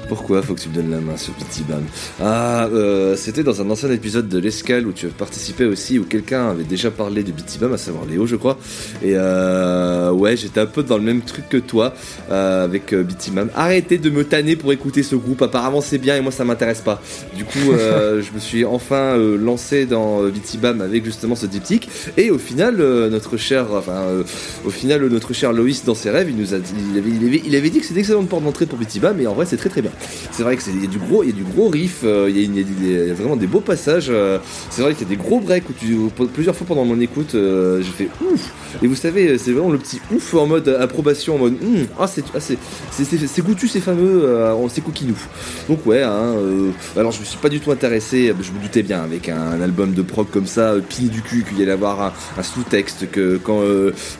[0.08, 1.82] Pourquoi faut que tu me donnes la main sur Petit Bam?
[2.20, 6.50] Ah, euh, c'était dans un ancien épisode de l'Escale où tu participais aussi, où quelqu'un
[6.50, 8.58] avait déjà parlé de Bam, à savoir Léo, je crois.
[9.02, 11.94] Et euh, ouais, j'étais un peu dans le même truc que toi
[12.30, 13.50] euh, avec Bitty Bam.
[13.54, 15.42] Arrêtez de me tanner pour écouter ce groupe.
[15.42, 17.00] Apparemment, c'est bien et moi, ça m'intéresse pas.
[17.34, 21.88] Du coup, je me suis enfin lancé dans Bitty Bam avec justement ce diptyque.
[22.16, 24.22] Et au final, notre cher, enfin, euh,
[24.64, 27.26] au final, notre cher Loïs, dans ses rêves, il nous a dit, il avait, il
[27.26, 29.34] avait, il avait dit que c'était une excellente porte d'entrée pour Bitty Bam, mais en
[29.34, 29.92] vrai, c'est très très bien.
[30.37, 32.28] C'est vrai que c'est- il y a du gros, y a du gros riff, euh,
[32.28, 34.09] il y, a vraiment des beaux passages.
[34.11, 34.38] euh,
[34.70, 37.80] c'est vrai qu'il y a des gros breaks où plusieurs fois pendant mon écoute, euh,
[37.80, 38.52] j'ai fait ouf.
[38.82, 42.06] Et vous savez, c'est vraiment le petit ouf en mode approbation, en mode Hum, ah
[42.06, 44.28] c'est ah, c'est fameux,
[44.68, 45.16] c'est cookinou.
[45.68, 46.35] Donc ouais, hein,
[46.96, 49.94] alors je me suis pas du tout intéressé, je me doutais bien avec un, album
[49.94, 53.62] de prog comme ça, pilier du cul, qu'il y allait avoir un, sous-texte, que quand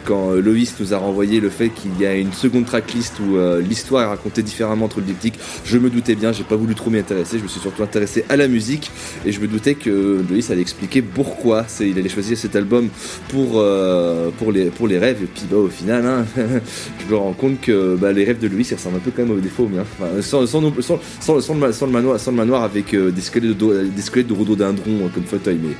[0.05, 0.33] quand
[0.81, 4.43] nous a renvoyé le fait qu'il y a une seconde tracklist où l'histoire est racontée
[4.43, 7.43] différemment entre le diptyque, je me doutais bien, j'ai pas voulu trop m'y intéresser, je
[7.43, 8.91] me suis surtout intéressé à la musique
[9.25, 12.89] et je me doutais que Loïs allait expliquer pourquoi il allait choisir cet album
[13.29, 15.23] pour, euh, pour, les, rêves.
[15.25, 18.47] Et puis bah, au final, hein, je me rends compte que bah, les rêves de
[18.47, 19.69] Loïs ressemblent un peu quand même aux défauts.
[19.81, 25.75] Enfin, sans, le, manoir, avec euh, des, squelettes de, des rhododendron euh, comme fauteuil, mais,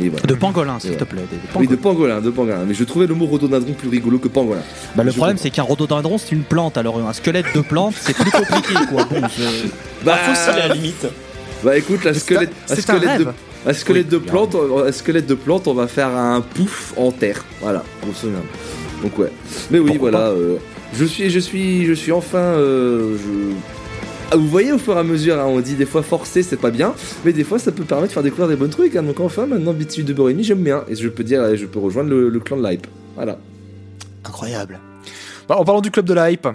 [0.00, 0.26] mais voilà.
[0.26, 1.22] De pangolin, s'il te plaît.
[1.30, 2.64] des- des Oui, de pangolin, de pangolin.
[2.66, 4.62] Mais je trouvais le mot rhododendron plus rigolo que pangolin.
[4.96, 6.76] Bah, le je problème, c'est qu'un rhododendron, c'est une plante.
[6.78, 9.04] Alors, un squelette de plante, c'est plus compliqué, quoi.
[9.04, 9.68] Bon, je-
[10.04, 11.06] Bah, fossile à la limite.
[11.62, 13.32] Bah écoute, la squelette, un- un squelette de, rêve.
[13.66, 14.30] un squelette Oui, de bien.
[14.32, 17.42] plante, un squelette de plante, on va faire un pouf en terre.
[17.62, 18.42] Voilà, grosso modo.
[19.02, 19.32] Donc ouais.
[19.70, 20.26] Mais oui, Pourquoi voilà.
[20.28, 20.56] euh,
[20.94, 22.38] je suis, je suis, je suis enfin.
[22.38, 23.54] euh, je...
[24.30, 26.56] Ah, vous voyez au fur et à mesure, hein, on dit des fois forcer c'est
[26.56, 28.96] pas bien, mais des fois ça peut permettre de faire découvrir des bons trucs.
[28.96, 29.02] hein.
[29.02, 32.10] donc enfin maintenant BTU de Borimi j'aime bien et je peux dire, je peux rejoindre
[32.10, 32.86] le, le clan de l'hype.
[33.14, 33.38] Voilà.
[34.24, 34.80] Incroyable.
[35.48, 36.48] Bah, en parlant du club de la hype,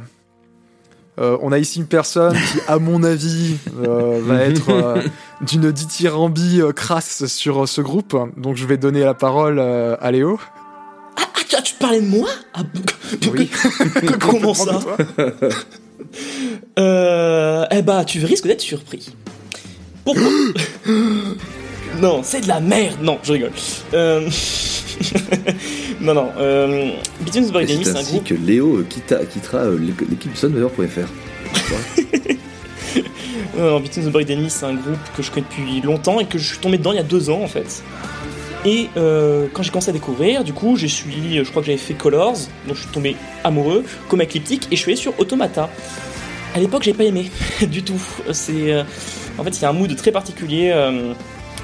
[1.19, 3.55] euh, on a ici une personne qui, à mon avis,
[3.86, 5.01] euh, va être euh,
[5.41, 8.17] d'une dithyrambi euh, crasse sur euh, ce groupe.
[8.36, 10.39] Donc je vais donner la parole euh, à Léo.
[11.17, 12.27] Ah, tu, tu parlais de moi?
[12.53, 12.63] Ah,
[13.32, 13.49] Oui.
[14.19, 14.79] Comment ça?
[16.77, 19.09] Euh, eh bah, tu risques d'être surpris.
[20.05, 20.23] Pourquoi
[22.01, 22.97] Non, c'est de la merde.
[23.01, 23.51] Non, je rigole.
[23.93, 24.29] Euh...
[26.01, 26.29] non, non.
[26.38, 26.91] Euh...
[27.21, 28.25] Between Enemy, c'est un ainsi groupe.
[28.25, 31.09] que Léo euh, quitta, quittera euh, l'équipe sunweather.fr.
[33.57, 36.38] Non, non, Between the Enemy, c'est un groupe que je connais depuis longtemps et que
[36.38, 37.83] je suis tombé dedans il y a deux ans en fait.
[38.65, 41.78] Et euh, quand j'ai commencé à découvrir, du coup, je suis, je crois que j'avais
[41.78, 45.69] fait Colors, donc je suis tombé amoureux, comme Ecliptic, et je suis allé sur Automata.
[46.54, 48.02] À l'époque, j'ai pas aimé du tout.
[48.34, 48.84] C'est, euh,
[49.38, 50.72] en fait, il y a un mood très particulier.
[50.74, 51.13] euh,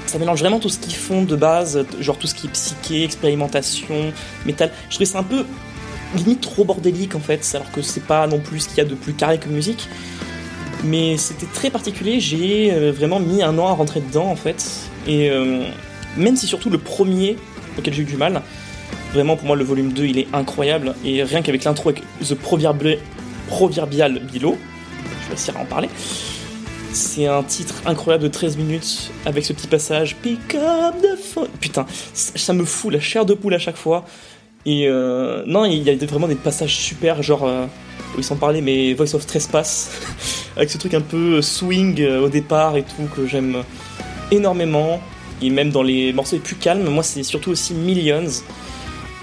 [0.06, 3.02] ça mélange vraiment tout ce qu'ils font de base, genre tout ce qui est psyché,
[3.02, 4.12] expérimentation,
[4.46, 4.70] métal.
[4.88, 5.44] Je trouvais ça un peu
[6.14, 8.84] limite trop bordélique en fait, alors que c'est pas non plus ce qu'il y a
[8.84, 9.88] de plus carré comme musique.
[10.84, 14.64] Mais c'était très particulier, j'ai euh, vraiment mis un an à rentrer dedans en fait.
[15.06, 15.64] Et euh,
[16.16, 17.36] même si surtout le premier
[17.78, 18.42] auquel j'ai eu du mal,
[19.12, 20.94] vraiment pour moi le volume 2 il est incroyable.
[21.04, 22.98] Et rien qu'avec l'intro avec The Proverbi-
[23.48, 24.56] Proverbial Bilo,
[25.22, 25.88] je vais réussir à en parler.
[26.92, 31.48] C'est un titre incroyable de 13 minutes avec ce petit passage Pick up the phone.
[31.60, 34.06] Putain, ça me fout la chair de poule à chaque fois.
[34.64, 37.66] Et euh, non, il y a vraiment des passages super, genre, euh,
[38.18, 39.90] ils s'en mais Voice of Trespass,
[40.56, 43.62] avec ce truc un peu swing euh, au départ et tout, que j'aime
[44.32, 45.00] énormément.
[45.42, 48.42] Et même dans les morceaux les plus calmes, moi c'est surtout aussi Millions,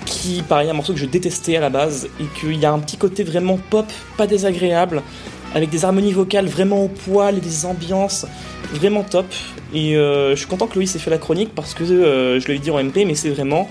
[0.06, 2.80] qui, pareil, un morceau que je détestais à la base, et qu'il y a un
[2.80, 3.86] petit côté vraiment pop,
[4.18, 5.02] pas désagréable,
[5.56, 8.26] avec des harmonies vocales vraiment au poil et des ambiances
[8.74, 9.26] vraiment top.
[9.74, 12.48] Et euh, je suis content que Loïs ait fait la chronique parce que euh, je
[12.48, 13.70] l'avais dit en MP, mais c'est vraiment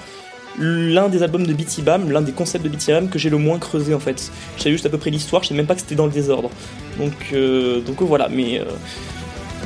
[0.58, 3.38] l'un des albums de Beatty Bam, l'un des concepts de Beatty Bam que j'ai le
[3.38, 4.30] moins creusé en fait.
[4.56, 6.12] Je savais juste à peu près l'histoire, je savais même pas que c'était dans le
[6.12, 6.50] désordre.
[6.98, 8.64] Donc, euh, donc voilà, mais euh,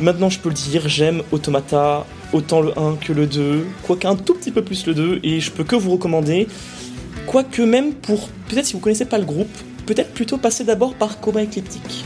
[0.00, 4.16] maintenant je peux le dire, j'aime Automata, autant le 1 que le 2, quoique un
[4.16, 6.48] tout petit peu plus le 2, et je peux que vous recommander.
[7.26, 9.50] Quoique même pour, peut-être si vous connaissez pas le groupe,
[9.86, 12.04] peut-être plutôt passer d'abord par Coma Ecliptic.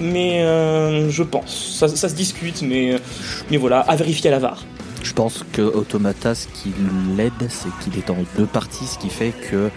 [0.00, 2.96] Mais euh, je pense, ça, se discute, mais,
[3.50, 4.64] mais voilà, à vérifier à la VAR.
[5.02, 6.72] Je pense que Automata, ce qui
[7.16, 9.70] l'aide, c'est qu'il est en deux parties, ce qui fait que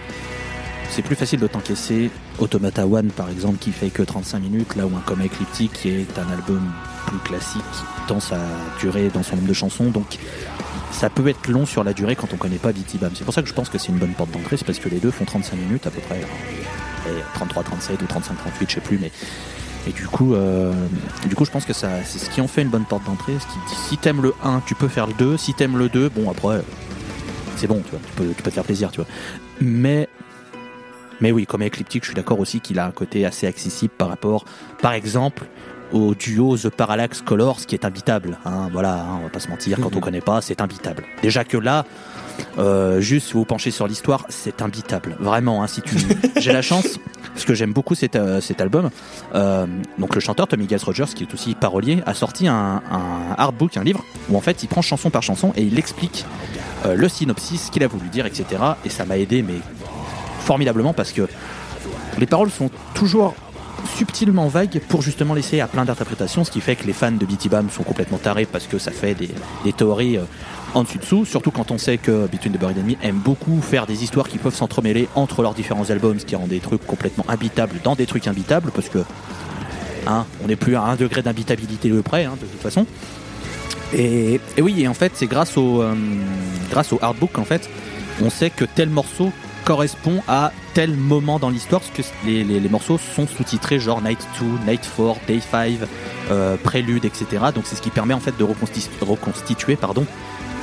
[0.90, 4.86] c'est plus facile de t'encaisser Automata One, par exemple, qui fait que 35 minutes, là
[4.86, 6.60] où un comme Ecliptic, qui est un album
[7.18, 7.62] classique
[8.08, 8.38] dans sa
[8.80, 9.90] durée, dans son nombre de chansons.
[9.90, 10.18] Donc,
[10.90, 13.10] ça peut être long sur la durée quand on connaît pas Bam.
[13.14, 14.88] C'est pour ça que je pense que c'est une bonne porte d'entrée, c'est parce que
[14.88, 16.20] les deux font 35 minutes à peu près.
[16.20, 19.10] Et 33, 37 ou 35, 38, je sais plus, mais.
[19.88, 20.72] Et du coup, euh,
[21.26, 23.32] du coup, je pense que ça, c'est ce qui en fait une bonne porte d'entrée.
[23.68, 25.36] Qui si t'aimes le 1, tu peux faire le 2.
[25.36, 26.62] Si t'aimes le 2, bon après,
[27.56, 29.08] c'est bon, tu vois, tu peux, tu peux te faire plaisir, tu vois.
[29.60, 30.08] Mais
[31.22, 34.08] mais oui, comme Ecliptic, je suis d'accord aussi qu'il a un côté assez accessible par
[34.08, 34.44] rapport,
[34.80, 35.44] par exemple,
[35.92, 38.38] au duo The Parallax Colors, qui est imbitable.
[38.44, 41.04] Hein, voilà, hein, on va pas se mentir, quand on connaît pas, c'est imbitable.
[41.22, 41.84] Déjà que là,
[42.58, 45.16] euh, juste si vous penchez sur l'histoire, c'est imbitable.
[45.20, 45.94] Vraiment, hein, si tu,
[46.36, 46.98] j'ai la chance,
[47.32, 48.90] parce que j'aime beaucoup cet, euh, cet album.
[49.34, 49.66] Euh,
[49.98, 53.76] donc le chanteur Tommy Giles Rogers, qui est aussi parolier, a sorti un, un artbook,
[53.76, 56.24] un livre, où en fait il prend chanson par chanson et il explique
[56.84, 58.44] le synopsis, ce qu'il a voulu dire, etc.
[58.84, 59.54] Et ça m'a aidé, mais
[60.40, 61.28] formidablement parce que
[62.18, 63.36] les paroles sont toujours
[63.96, 67.24] subtilement vagues pour justement laisser à plein d'interprétations, ce qui fait que les fans de
[67.24, 70.24] BT Bam sont complètement tarés parce que ça fait des, théories euh,
[70.74, 73.86] en dessus dessous, surtout quand on sait que Between the Buried Enemy aime beaucoup faire
[73.86, 77.24] des histoires qui peuvent s'entremêler entre leurs différents albums, ce qui rend des trucs complètement
[77.28, 78.98] imbitables dans des trucs imbitables parce que
[80.06, 82.86] hein, on n'est plus à un degré d'imbitabilité de près hein, de toute façon.
[83.94, 85.94] Et, oui, et en fait, c'est grâce au euh,
[86.70, 87.68] grâce au artbook en fait,
[88.22, 89.30] on sait que tel morceau
[89.64, 94.02] correspond à tel moment dans l'histoire, parce que les, les- les morceaux sont sous-titrés genre
[94.02, 95.72] Night 2, Night 4, Day 5,
[96.30, 97.26] euh, Prélude, etc.
[97.54, 100.06] Donc c'est ce qui permet en fait de reconsti- reconstituer pardon,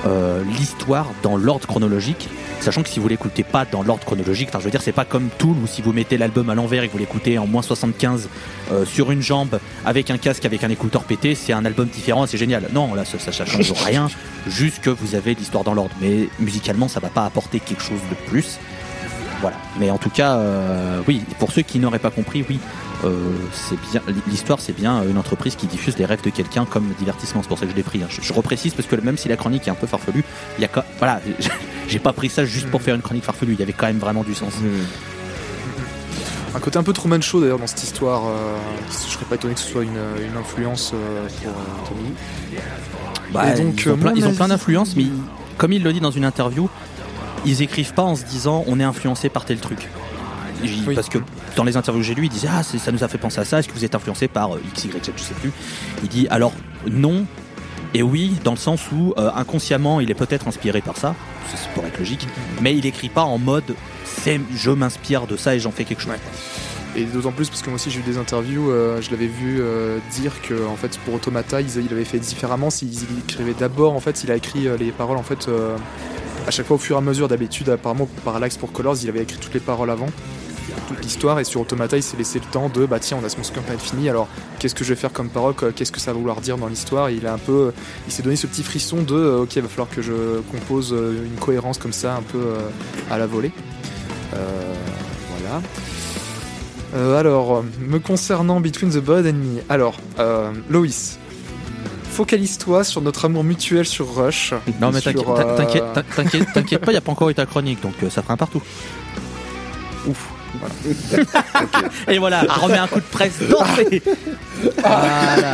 [0.06, 2.30] euh, l'histoire dans l'ordre chronologique,
[2.62, 5.04] sachant que si vous l'écoutez pas dans l'ordre chronologique, enfin je veux dire c'est pas
[5.04, 7.62] comme Tool où si vous mettez l'album à l'envers et que vous l'écoutez en moins
[7.62, 8.30] 75
[8.72, 12.26] euh, sur une jambe avec un casque avec un écouteur pété, c'est un album différent,
[12.28, 12.70] c'est génial.
[12.74, 14.08] Non, là ça, ça, ça change rien,
[14.48, 18.00] juste que vous avez l'histoire dans l'ordre, mais musicalement ça va pas apporter quelque chose
[18.10, 18.58] de plus.
[19.41, 19.58] Voilà.
[19.80, 22.60] Mais en tout cas, euh, oui, pour ceux qui n'auraient pas compris, oui,
[23.06, 23.15] euh,
[23.54, 24.02] c'est bien.
[24.28, 27.41] L'histoire, c'est bien une entreprise qui diffuse les rêves de quelqu'un comme divertissement.
[27.41, 28.04] C'est pour ça que je l'ai pris.
[28.04, 28.08] hein.
[28.10, 30.25] Je, je reprécise parce que même si la chronique est un peu farfelue,
[30.58, 31.21] il y a quand- voilà,
[31.88, 33.54] j'ai pas pris ça juste pour faire une chronique farfelue.
[33.54, 34.54] Il y avait quand même vraiment du sens.
[36.56, 38.23] Un côté un peu Truman Show d'ailleurs dans cette histoire.
[38.25, 38.58] euh,
[38.89, 42.12] je serais pas étonné que ce soit une, une influence euh, pour euh, Tommy.
[43.32, 45.06] Bah, donc, ils ont plein, avis- plein d'influences, mais
[45.58, 46.67] comme il le dit dans une interview,
[47.45, 49.88] ils écrivent pas en se disant on est influencé par tel truc.
[50.62, 50.95] Oui.
[50.95, 51.19] Parce que
[51.56, 53.45] dans les interviews que j'ai lues, il disait ah ça nous a fait penser à
[53.45, 53.60] ça.
[53.60, 55.52] Est-ce que vous êtes influencé par euh, X, Y, Z, je sais plus.
[56.04, 56.52] Il dit alors
[56.89, 57.25] non
[57.93, 61.15] et oui dans le sens où euh, inconsciemment il est peut-être inspiré par ça,
[61.52, 62.28] ça, pourrait être logique,
[62.62, 63.75] mais il écrit pas en mode
[64.06, 66.13] c'est je m'inspire de ça et j'en fais quelque chose.
[66.95, 69.60] Et d'autant plus parce que moi aussi j'ai eu des interviews, euh, je l'avais vu
[69.60, 72.69] euh, dire que en fait pour Automata il avait fait différemment.
[72.69, 75.47] S'il il écrivait d'abord, en fait il a écrit les paroles en fait
[76.47, 77.28] à chaque fois au fur et à mesure.
[77.28, 80.08] D'habitude apparemment pour Parallax pour Colors il avait écrit toutes les paroles avant
[80.88, 83.30] toute l'histoire et sur Automata il s'est laissé le temps de bah tiens on a
[83.30, 84.28] ce être fini alors
[84.60, 86.67] qu'est-ce que je vais faire comme parole quoi, qu'est-ce que ça va vouloir dire dans
[86.67, 87.71] l'histoire il a un peu
[88.08, 90.93] il s'est donné ce petit frisson de euh, ok il va falloir que je compose
[90.93, 92.69] euh, une cohérence comme ça un peu euh,
[93.12, 93.52] à la volée.
[94.34, 94.73] Euh,
[95.38, 95.62] voilà.
[96.95, 101.19] Euh, alors, euh, me concernant Between the Bird and Me, alors, euh, Loïs,
[102.19, 104.53] focalise-toi sur notre amour mutuel sur Rush.
[104.82, 108.10] Non mais t'inquiète, euh, pas, il y a pas encore eu ta chronique donc euh,
[108.10, 108.62] ça fera un partout.
[110.05, 110.27] Ouf.
[112.10, 114.01] Et voilà, remets un coup de presse dansé.
[114.82, 115.51] Voilà.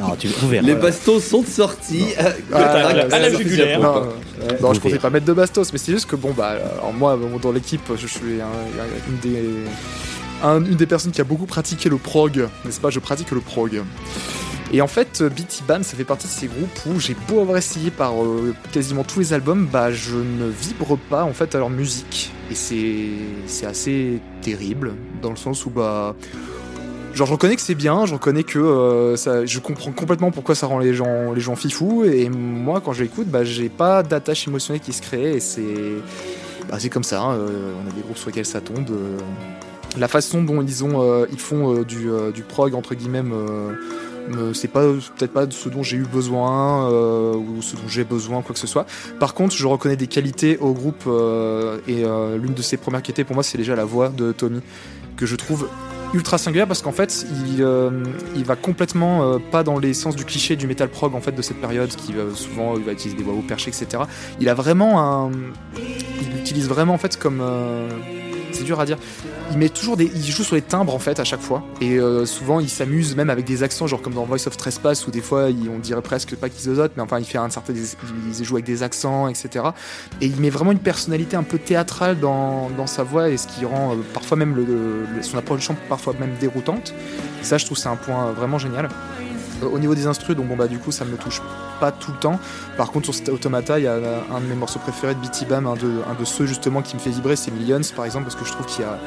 [0.00, 0.28] Non, tu.
[0.62, 2.06] Les bastons sont sortis.
[2.18, 3.78] euh, Ah, à la- à jugulaire.
[3.78, 4.02] Non, Ouais.
[4.02, 4.08] non,
[4.48, 4.98] je Vous comptais verrez.
[4.98, 8.06] pas mettre de bastos, mais c'est juste que bon, bah, alors moi, dans l'équipe, je
[8.06, 9.44] suis un- un- une des.
[10.42, 12.88] un- une des personnes qui a beaucoup pratiqué le prog, n'est-ce pas?
[12.90, 13.82] Je pratique le prog.
[14.72, 17.56] Et en fait, BT Bam, ça fait partie de ces groupes où j'ai beau avoir
[17.56, 21.58] essayé par euh, quasiment tous les albums, bah je ne vibre pas en fait à
[21.58, 22.32] leur musique.
[22.50, 26.14] Et c'est assez terrible dans le sens où bah
[27.14, 30.54] genre je reconnais que c'est bien, je reconnais que euh, ça, je comprends complètement pourquoi
[30.54, 32.04] ça rend les gens les gens fifous.
[32.04, 35.62] Et moi quand je l'écoute, bah j'ai pas d'attache émotionnelle qui se crée et c'est
[36.70, 37.30] bah, c'est comme ça.
[37.30, 38.90] euh, on a des groupes sur lesquels ça tombe.
[38.90, 39.16] euh.
[39.98, 43.22] la façon dont ils ont euh, ils font euh, du, euh, du prog entre guillemets
[43.22, 43.78] me- me-
[44.54, 44.82] c'est pas
[45.16, 48.60] peut-être pas ce dont j'ai eu besoin euh, ou ce dont j'ai besoin quoi que
[48.60, 48.86] ce soit.
[49.18, 53.02] Par contre je reconnais des qualités au groupe euh, et euh, l'une de ses premières
[53.02, 54.60] qualités pour moi c'est déjà la voix de Tommy
[55.16, 55.68] que je trouve
[56.14, 58.02] ultra singulière parce qu'en fait il, euh,
[58.34, 61.32] il va complètement euh, pas dans les sens du cliché du metal prog en fait
[61.32, 64.04] de cette période qui souvent il va utiliser des voix perchées etc
[64.40, 65.30] il a vraiment un
[65.76, 67.88] il utilise vraiment en fait comme euh,
[68.52, 68.98] c'est dur à dire.
[69.50, 71.62] Il met toujours des il joue sur les timbres en fait à chaque fois.
[71.80, 75.06] Et euh, souvent il s'amuse même avec des accents genre comme dans Voice of Trespass
[75.06, 77.72] où des fois on dirait presque pas qu'il zozote mais enfin il fait un certain
[77.72, 79.66] il joue avec des accents etc
[80.20, 83.46] et il met vraiment une personnalité un peu théâtrale dans, dans sa voix et ce
[83.46, 86.94] qui rend euh, parfois même le, son approche parfois même déroutante.
[87.42, 88.88] Ça je trouve c'est un point vraiment génial
[89.64, 91.40] au niveau des instrus donc bon bah du coup ça me touche
[91.80, 92.38] pas tout le temps
[92.76, 95.20] par contre sur cet Automata il y a euh, un de mes morceaux préférés de
[95.20, 98.04] BT Bam un de, un de ceux justement qui me fait vibrer c'est Millions par
[98.04, 98.98] exemple parce que je trouve qu'il y a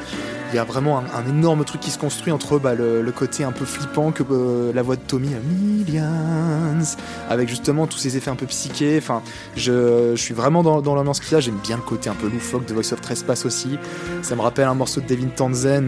[0.52, 3.12] il y a vraiment un, un énorme truc qui se construit entre bah, le, le
[3.12, 6.84] côté un peu flippant que euh, la voix de Tommy euh, Millions
[7.30, 8.98] avec justement tous ces effets un peu psychés.
[8.98, 9.22] Enfin,
[9.56, 11.40] je, je suis vraiment dans, dans l'ambiance qu'il y a.
[11.40, 13.78] J'aime bien le côté un peu loufoque de Voice of Trespass aussi.
[14.20, 15.30] Ça me rappelle un morceau de Devin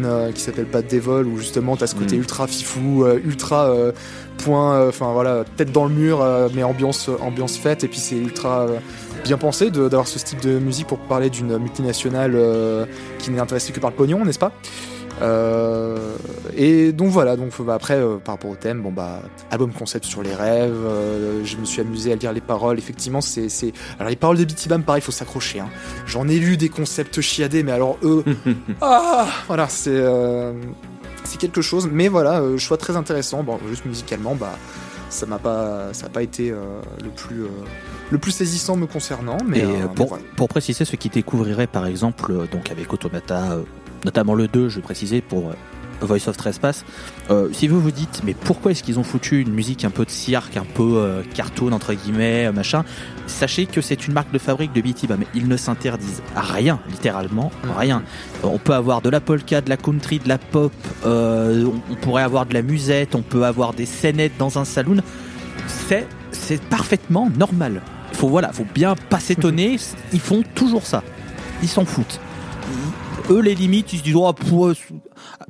[0.04, 2.20] euh, qui s'appelle Pas Devil où justement t'as ce côté Mm.
[2.20, 3.92] ultra fifou, euh, ultra euh,
[4.38, 7.84] point, euh, enfin voilà, tête dans le mur, euh, mais ambiance, ambiance faite.
[7.84, 8.78] Et puis c'est ultra euh,
[9.24, 12.84] bien pensé d'avoir ce style de musique pour parler d'une multinationale euh,
[13.18, 14.52] qui n'est intéressée que par le pognon, n'est-ce pas?
[15.22, 16.16] Euh,
[16.56, 20.04] et donc voilà, donc bah, après euh, par rapport au thème, bon bah album concept
[20.04, 22.78] sur les rêves, euh, je me suis amusé à lire les paroles.
[22.78, 25.60] Effectivement, c'est c'est alors les paroles de Bitty Bam, pareil, faut s'accrocher.
[25.60, 25.68] Hein.
[26.06, 28.24] J'en ai lu des concepts chiadés, mais alors eux,
[28.80, 30.52] ah voilà, c'est euh,
[31.24, 31.88] c'est quelque chose.
[31.90, 33.42] Mais voilà, euh, choix très intéressant.
[33.42, 34.56] Bon, juste musicalement, bah
[35.14, 37.48] ça m'a pas ça a pas été euh, le plus euh,
[38.10, 40.24] le plus saisissant me concernant, mais, Et euh, mais pour, voilà.
[40.36, 43.58] pour préciser, ceux qui découvriraient par exemple, donc avec Automata,
[44.04, 45.52] notamment le 2, je vais préciser pour
[46.00, 46.84] Voice of Trespass,
[47.30, 50.04] euh, si vous vous dites, mais pourquoi est-ce qu'ils ont foutu une musique un peu
[50.04, 52.84] de cirque, un peu euh, cartoon entre guillemets, euh, machin,
[53.26, 56.80] sachez que c'est une marque de fabrique de BT mais ils ne s'interdisent à rien,
[56.90, 57.70] littéralement, Mhm.
[57.78, 58.02] rien.
[58.42, 60.72] On peut avoir de la polka, de la country, de la pop,
[61.06, 64.64] euh, on, on pourrait avoir de la musette, on peut avoir des scénettes dans un
[64.64, 64.98] saloon.
[65.66, 67.80] C'est c'est parfaitement normal.
[68.12, 69.76] Faut voilà, faut bien pas s'étonner.
[70.12, 71.02] Ils font toujours ça.
[71.62, 72.20] Ils s'en foutent.
[73.30, 74.72] Eux les limites, ils se disent oh, pour,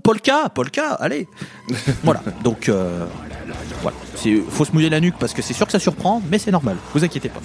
[0.05, 1.27] polka, polka, allez.
[2.05, 2.23] voilà.
[2.45, 3.05] Donc euh,
[3.83, 6.39] voilà, C'est- faut se mouiller la nuque parce que c'est sûr que ça surprend, mais
[6.39, 6.77] c'est normal.
[6.95, 7.41] Vous inquiétez pas.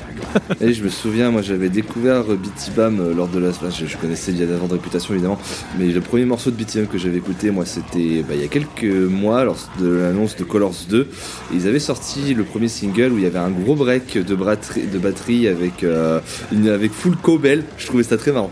[0.61, 3.49] Et je me souviens, moi j'avais découvert euh, Beatty Bam euh, lors de la.
[3.49, 5.39] enfin, je, je connaissais il y a d'avant de réputation évidemment,
[5.79, 8.45] mais le premier morceau de Beatty Bam que j'avais écouté, moi c'était bah, il y
[8.45, 11.01] a quelques mois lors de l'annonce de Colors 2.
[11.01, 14.35] Et ils avaient sorti le premier single où il y avait un gros break de,
[14.35, 16.19] batterie, de batterie avec, euh,
[16.51, 17.63] une, avec full cobel.
[17.77, 18.51] Je trouvais ça très marrant.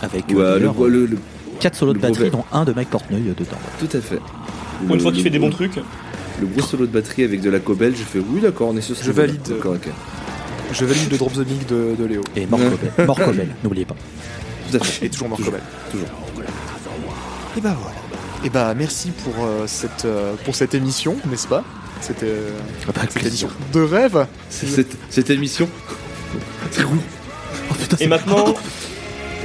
[0.00, 1.18] Avec Ou, euh, euh, le, d'ailleurs, le- le-
[1.58, 3.58] quatre solos de batterie, dont un de Mike Portnoy euh, dedans.
[3.78, 4.18] tout à fait.
[4.86, 5.76] Pour une fois qu'il fait des bons trucs.
[6.40, 8.82] Le gros solo de batterie avec de la cobel, j'ai fait oui d'accord, on est
[8.82, 9.40] sur ce Je valide.
[10.72, 12.20] Je valide le Drop the Mic de, de Léo.
[12.34, 13.94] Et Mort Cobel, Mort Cobel, n'oubliez pas.
[14.70, 15.06] Tout à fait.
[15.06, 15.54] Et toujours Marc Toujours.
[15.54, 15.66] Cobel.
[15.92, 16.08] Toujours.
[17.56, 17.96] Et bah voilà.
[18.44, 21.64] Et bah merci pour euh, cette euh, pour cette émission, n'est-ce pas?
[22.02, 22.50] C'était euh,
[22.86, 24.26] Ah bah, cette émission de rêve.
[24.50, 25.68] C'est- Cette, cette émission?
[27.70, 28.54] Oh, putain, Et c'est- maintenant,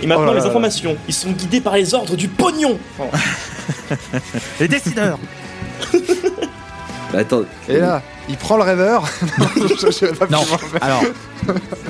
[0.01, 0.45] et maintenant Oh là les là.
[0.47, 0.97] informations.
[1.07, 2.77] Ils sont guidés par les ordres du pognon.
[4.59, 5.17] Les décideurs
[7.11, 7.43] Bah, Attends.
[7.67, 9.03] Et là, il prend le rêveur.
[9.55, 10.43] Je- je vais pas Non,
[10.79, 11.03] alors,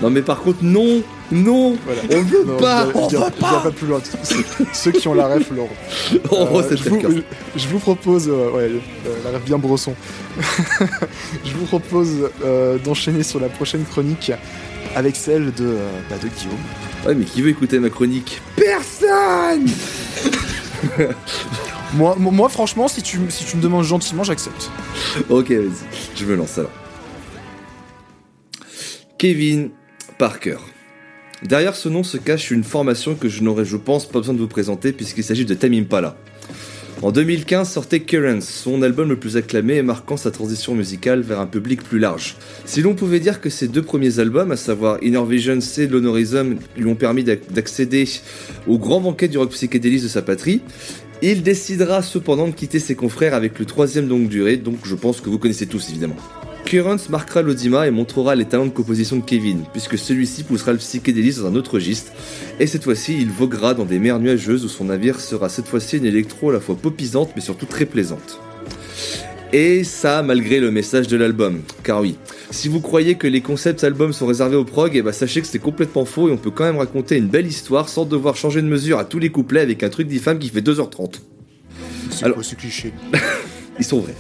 [0.02, 2.02] Non mais par contre non, non, Voilà.
[2.12, 2.86] on veut Non, pas.
[2.86, 4.00] je je dirais- je dirais pas plus loin.
[4.24, 4.44] Ceux-
[4.74, 5.70] Ceux qui ont la ref l'auront.
[6.32, 7.24] Oh, Euh, c'est je, vous, très classe.
[7.56, 8.80] je vous propose, euh, ouais, euh,
[9.24, 9.94] la rêve bien brosson.
[11.46, 14.32] je vous propose euh, d'enchaîner sur la prochaine chronique
[14.96, 16.58] avec celle de, euh, bah, de Guillaume.
[17.06, 19.68] Ouais mais qui veut écouter ma chronique Personne.
[21.94, 24.72] Moi, moi, franchement, si tu, si tu me demandes gentiment, j'accepte.
[25.30, 26.72] Ok vas-y, je me lance alors.
[29.18, 29.72] Kevin
[30.18, 30.58] Parker.
[31.44, 34.40] Derrière ce nom se cache une formation que je n'aurais, je pense, pas besoin de
[34.40, 36.16] vous présenter puisqu'il s'agit de Tame Impala.
[37.02, 41.40] En 2015 sortait Currents, son album le plus acclamé et marquant sa transition musicale vers
[41.40, 42.36] un public plus large.
[42.66, 46.58] Si l'on pouvait dire que ces deux premiers albums, à savoir Inner Visions et L'Honorism,
[46.78, 48.08] lui ont permis d'ac- d'accéder
[48.68, 50.62] au grand banquet du rock psychédéliste de sa patrie,
[51.24, 55.22] il décidera cependant de quitter ses confrères avec le troisième longue durée, donc je pense
[55.22, 56.18] que vous connaissez tous évidemment.
[56.66, 60.78] Currents marquera l'Audima et montrera les talents de composition de Kevin, puisque celui-ci poussera le
[60.78, 62.14] psychédélisme dans un autre registre,
[62.60, 65.98] et cette fois-ci il voguera dans des mers nuageuses où son navire sera cette fois-ci
[65.98, 68.40] une électro à la fois popisante mais surtout très plaisante.
[69.52, 72.16] Et ça malgré le message de l'album, car oui,
[72.52, 75.48] si vous croyez que les concepts albums sont réservés au prog, et bah sachez que
[75.48, 78.62] c'est complètement faux et on peut quand même raconter une belle histoire sans devoir changer
[78.62, 81.16] de mesure à tous les couplets avec un truc d'IFAM qui fait 2h30.
[82.12, 82.94] C'est Alors- quoi ce cliché?
[83.80, 84.16] Ils sont vrais.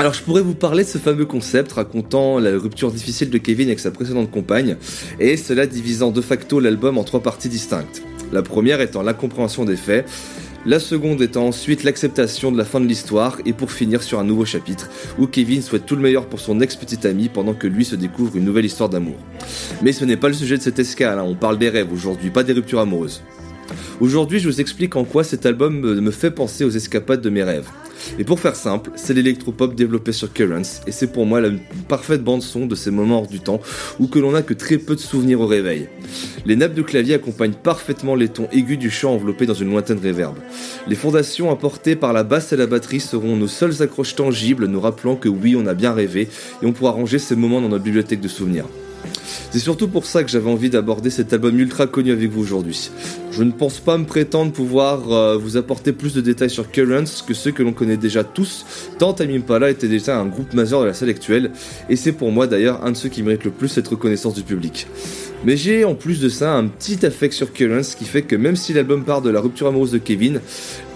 [0.00, 3.66] Alors je pourrais vous parler de ce fameux concept racontant la rupture difficile de Kevin
[3.66, 4.78] avec sa précédente compagne,
[5.18, 8.02] et cela divisant de facto l'album en trois parties distinctes.
[8.32, 10.08] La première étant l'incompréhension des faits,
[10.64, 14.24] la seconde étant ensuite l'acceptation de la fin de l'histoire, et pour finir sur un
[14.24, 17.84] nouveau chapitre, où Kevin souhaite tout le meilleur pour son ex-petite amie pendant que lui
[17.84, 19.18] se découvre une nouvelle histoire d'amour.
[19.82, 22.30] Mais ce n'est pas le sujet de cette escale, hein, on parle des rêves aujourd'hui,
[22.30, 23.20] pas des ruptures amoureuses.
[24.00, 27.42] Aujourd'hui, je vous explique en quoi cet album me fait penser aux escapades de mes
[27.42, 27.68] rêves.
[28.18, 31.50] Et pour faire simple, c'est l'électropop développé sur Currents, et c'est pour moi la
[31.88, 33.60] parfaite bande-son de ces moments hors du temps
[33.98, 35.88] où que l'on n'a que très peu de souvenirs au réveil.
[36.46, 39.98] Les nappes de clavier accompagnent parfaitement les tons aigus du chant enveloppés dans une lointaine
[39.98, 40.36] réverbe.
[40.86, 44.80] Les fondations apportées par la basse et la batterie seront nos seules accroches tangibles, nous
[44.80, 46.28] rappelant que oui, on a bien rêvé,
[46.62, 48.66] et on pourra ranger ces moments dans notre bibliothèque de souvenirs.
[49.50, 52.90] C'est surtout pour ça que j'avais envie d'aborder cet album ultra connu avec vous aujourd'hui.
[53.32, 57.24] Je ne pense pas me prétendre pouvoir euh, vous apporter plus de détails sur Currents
[57.26, 58.66] que ceux que l'on connaît déjà tous,
[58.98, 61.50] tant Time Impala était déjà un groupe majeur de la scène actuelle,
[61.88, 64.42] et c'est pour moi d'ailleurs un de ceux qui mérite le plus cette reconnaissance du
[64.42, 64.86] public.
[65.42, 68.56] Mais j'ai en plus de ça un petit affect sur Currents qui fait que même
[68.56, 70.40] si l'album part de la rupture amoureuse de Kevin,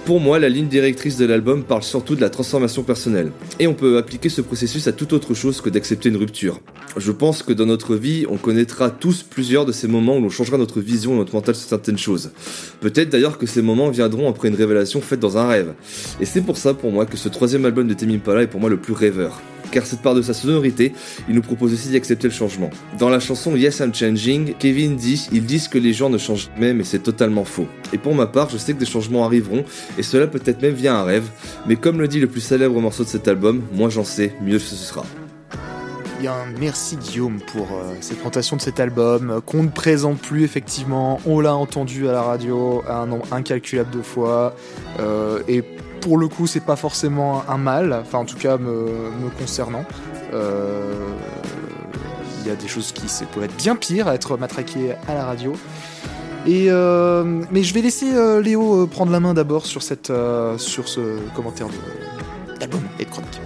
[0.04, 3.32] pour moi, la ligne directrice de l'album parle surtout de la transformation personnelle.
[3.58, 6.60] Et on peut appliquer ce processus à toute autre chose que d'accepter une rupture.
[6.98, 10.28] Je pense que dans notre vie, on connaîtra tous plusieurs de ces moments où l'on
[10.28, 12.32] changera notre vision et notre mental sur certaines choses.
[12.80, 15.72] Peut-être d'ailleurs que ces moments viendront après une révélation faite dans un rêve.
[16.20, 18.60] Et c'est pour ça pour moi que ce troisième album de Tame Impala est pour
[18.60, 19.40] moi le plus rêveur
[19.70, 20.92] car cette part de sa sonorité,
[21.28, 22.70] il nous propose aussi d'accepter le changement.
[22.98, 26.48] Dans la chanson Yes I'm Changing, Kevin dit Ils disent que les gens ne changent
[26.54, 27.66] jamais, mais c'est totalement faux.
[27.92, 29.64] Et pour ma part, je sais que des changements arriveront,
[29.98, 31.28] et cela peut-être même via un rêve,
[31.66, 34.58] mais comme le dit le plus célèbre morceau de cet album, moi j'en sais, mieux
[34.58, 35.04] ce sera.
[36.20, 40.44] Bien, merci Guillaume pour euh, cette présentation de cet album euh, qu'on ne présente plus
[40.44, 41.20] effectivement.
[41.26, 44.54] On l'a entendu à la radio un nombre incalculable de fois
[45.00, 45.40] euh,
[46.04, 48.86] pour le coup, c'est pas forcément un mal, enfin en tout cas me,
[49.38, 49.86] concernant.
[50.34, 51.08] Euh,
[52.42, 55.24] il y a des choses qui peuvent être bien pires à être matraquées à la
[55.24, 55.54] radio.
[56.46, 61.68] Et euh, mais je vais laisser euh, Léo prendre la main d'abord sur, ce commentaire
[62.60, 63.40] d'album et de chronique.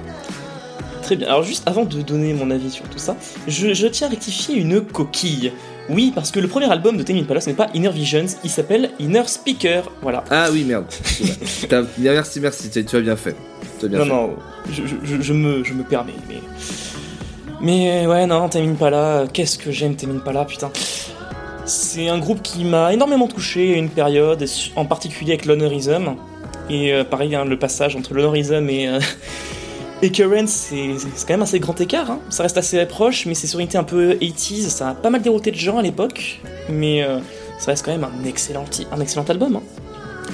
[1.03, 1.29] Très bien.
[1.29, 4.81] Alors juste avant de donner mon avis sur tout ça, je tiens à rectifier une
[4.81, 5.53] coquille.
[5.91, 8.51] Oui, parce que le premier album de Tame Impala, ce n'est pas Inner Visions, il
[8.51, 9.91] s'appelle Inner Speaker.
[10.03, 10.25] Voilà.
[10.31, 10.87] Ah oui, merde.
[11.99, 13.35] merci, merci, tu as bien fait.
[13.89, 14.37] non, non,
[14.71, 16.41] je, me, je me permets, mais.
[17.61, 20.71] Mais ouais, non, Tame Impala, qu'est-ce que j'aime Tame Impala, putain.
[21.65, 24.45] C'est un groupe qui m'a énormément touché à une période,
[24.77, 26.17] en particulier avec l'Honorism.
[26.71, 29.01] Et euh, pareil, hein, le passage entre l'Honorism et, euh,
[30.01, 30.95] et Current, c'est
[31.27, 32.09] quand même assez grand écart.
[32.11, 32.21] Hein.
[32.31, 34.69] Ça reste assez proche, mais c'est sur un peu 80s.
[34.69, 37.19] Ça a pas mal dérouté de gens à l'époque, mais euh,
[37.59, 39.57] ça reste quand même un excellent, un excellent album.
[39.57, 39.63] Hein.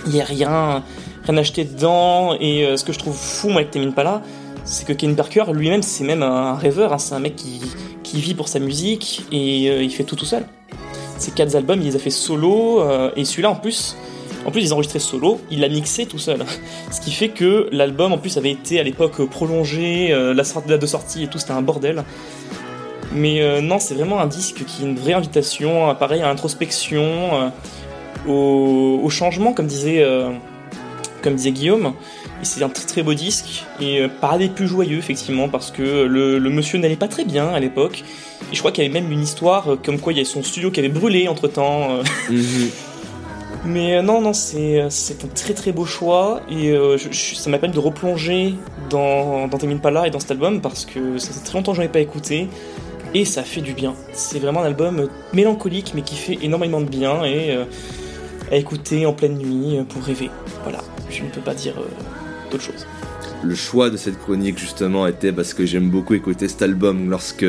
[0.07, 0.83] Il n'y a rien,
[1.23, 4.23] rien acheté dedans, et euh, ce que je trouve fou, moi, avec Temin Pala,
[4.67, 6.93] c'est que Ken Parker, lui-même, c'est même un rêveur.
[6.93, 6.99] Hein.
[6.99, 7.63] C'est un mec qui,
[8.03, 10.45] qui, vit pour sa musique, et euh, il fait tout tout seul.
[11.17, 12.83] Ces quatre albums, il les a fait solo,
[13.17, 13.97] et celui-là, en plus,
[14.45, 16.45] en plus, ils enregistré solo, il l'a mixé tout seul.
[16.91, 20.81] Ce qui fait que l'album, en plus, avait été à l'époque prolongé, euh, la date
[20.81, 22.05] de sortie et tout, c'était un bordel.
[23.15, 27.51] Mais euh, non, c'est vraiment un disque qui est une vraie invitation, pareil, à l'introspection,
[28.27, 30.05] euh, au, changement, comme disait,
[31.23, 31.95] comme disait Guillaume.
[32.43, 36.51] C'est un très très beau disque, et pas des plus joyeux, effectivement, parce que le,
[36.51, 38.05] monsieur n'allait pas très bien à l'époque.
[38.53, 40.43] Et je crois qu'il y avait même une histoire comme quoi il y avait son
[40.43, 42.01] studio qui avait brûlé entre temps.
[42.29, 42.71] Mhm.
[43.65, 47.59] Mais euh, non, non, euh, c'est un très très beau choix et euh, ça m'a
[47.59, 48.55] permis de replonger
[48.91, 51.83] dans, dans Pala et dans cet album parce que ça fait très longtemps que j'en
[51.83, 52.49] ai pas écouté
[53.15, 53.95] et ça fait du bien.
[54.13, 57.57] C'est vraiment un album mélancolique mais qui fait énormément de bien et
[58.53, 60.31] à écouter en pleine nuit pour rêver.
[60.63, 61.75] Voilà, je ne peux pas dire
[62.51, 62.87] d'autre chose
[63.45, 67.47] le choix de cette chronique justement était parce que j'aime beaucoup écouter cet album lorsque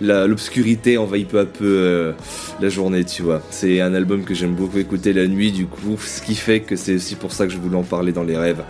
[0.00, 2.12] l'obscurité envahit peu à peu euh,
[2.60, 3.42] la journée, tu vois.
[3.50, 6.76] C'est un album que j'aime beaucoup écouter la nuit, du coup, ce qui fait que
[6.76, 8.62] c'est aussi pour ça que je voulais en parler dans les rêves.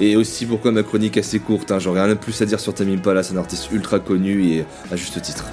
[0.00, 1.78] Et aussi pourquoi ma chronique est assez courte, hein.
[1.78, 4.64] j'aurais rien de plus à dire sur Tamim Pala, c'est un artiste ultra connu et
[4.90, 5.44] à juste titre.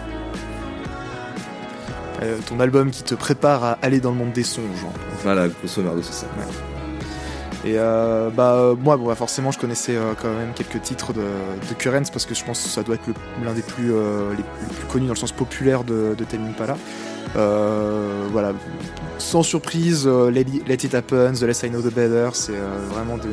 [2.21, 4.85] Euh, ton album qui te prépare à aller dans le monde des songes.
[5.23, 6.27] Voilà, grosso modo, c'est ça.
[7.65, 11.23] Et euh, bah moi bon, bah, forcément je connaissais euh, quand même quelques titres de,
[11.79, 13.09] Currents parce que je pense que ça doit être
[13.43, 14.33] l'un des plus, euh,
[14.91, 16.77] connus dans le sens populaire de, de Tame Impala.
[17.33, 18.53] voilà,
[19.17, 22.53] sans surprise, Let, It Happen, The Less I Know The Better, c'est
[22.91, 23.29] vraiment des,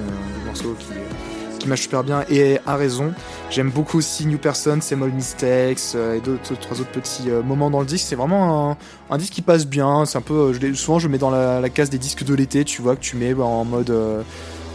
[0.47, 0.95] morceaux qui,
[1.59, 3.13] qui marchent super bien et a raison.
[3.53, 7.87] J'aime beaucoup aussi New Person, Small Mistakes et d'autres trois autres petits moments dans le
[7.87, 8.07] disque.
[8.09, 8.79] C'est vraiment
[9.11, 10.07] un, disque qui passe bien.
[10.07, 12.81] C'est un peu, je, souvent je mets dans la, case des disques de l'été, tu
[12.81, 13.95] vois, que tu mets en mode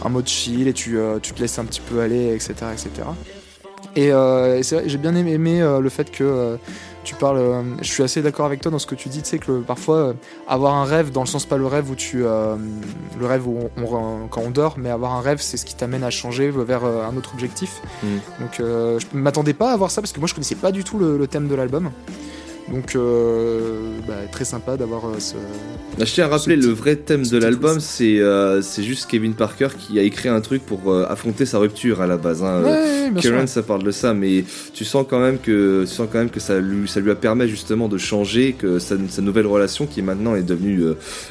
[0.00, 3.08] en mode chill et tu, tu, te laisses un petit peu aller, etc., etc.
[3.96, 4.10] Et
[4.62, 6.58] j'ai bien aimé, le fait que
[7.08, 7.38] tu parles.
[7.38, 9.22] Euh, je suis assez d'accord avec toi dans ce que tu dis.
[9.22, 10.12] Tu sais que parfois euh,
[10.46, 12.56] avoir un rêve, dans le sens pas le rêve où tu, euh,
[13.18, 16.04] le rêve où on, quand on dort, mais avoir un rêve, c'est ce qui t'amène
[16.04, 17.80] à changer vers un autre objectif.
[18.02, 18.06] Mm.
[18.40, 20.98] Donc je m'attendais pas à voir ça parce que moi je connaissais pas du tout
[20.98, 21.90] le thème de l'album.
[22.70, 23.70] Donc, euh,
[24.06, 25.34] bah, très sympa d'avoir euh, ce.
[25.98, 29.32] Bah, je tiens à rappeler, le vrai thème de l'album, c'est euh, c'est juste Kevin
[29.34, 32.42] Parker qui a écrit un truc pour affronter sa rupture à la base.
[32.42, 32.62] Hein.
[33.20, 34.44] Karen, ça parle de ça, mais
[34.74, 37.14] tu sens quand même que, tu sens quand même que ça, lui, ça lui a
[37.14, 40.82] permis justement de changer, que sa, sa nouvelle relation qui maintenant est devenue.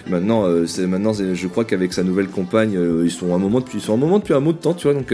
[0.08, 3.82] maintenant, c'est maintenant je crois qu'avec sa nouvelle compagne, ils, sont un moment depuis, ils
[3.82, 5.14] sont un moment depuis un mot de temps, tu vois, donc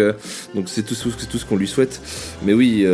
[0.56, 2.02] donc c'est tout, tout, ce qu'on lui souhaite.
[2.46, 2.86] Mais oui,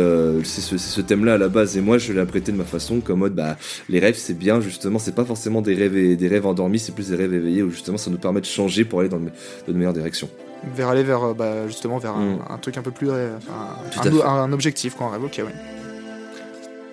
[0.42, 3.00] c'est ce, ce thème-là à la base, et moi je l'ai prêté de ma façon,
[3.00, 3.56] comme mode bah
[3.88, 6.92] les rêves c'est bien justement, c'est pas forcément des rêves et, des rêves endormis, c'est
[6.92, 9.72] plus des rêves éveillés où justement ça nous permet de changer pour aller dans, de
[9.72, 10.28] meilleures directions.
[10.74, 12.60] Vers aller vers euh, bah, justement vers un, mm.
[12.60, 15.24] truc un peu plus enfin, un, objectif quoi, un rêve.
[15.24, 15.54] Ok, ouais.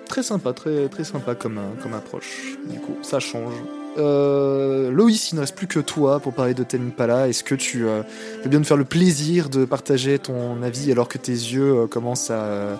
[0.08, 2.56] Très sympa, très très sympa comme comme approche.
[2.70, 3.54] Du coup, ça change.
[3.98, 7.28] Euh, Loïs, il ne reste plus que toi pour parler de Tame Impala.
[7.28, 8.02] Est-ce que tu euh,
[8.42, 11.86] veux bien nous faire le plaisir de partager ton avis alors que tes yeux euh,
[11.86, 12.78] commencent à.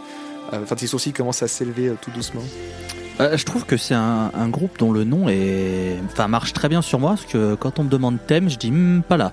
[0.53, 2.43] Enfin, tes sourcils commencent à s'élever tout doucement?
[3.19, 6.99] Je trouve que c'est un, groupe dont le nom est, enfin, marche très bien sur
[6.99, 9.33] moi parce que quand on me demande thème, je dis hmm, pas là.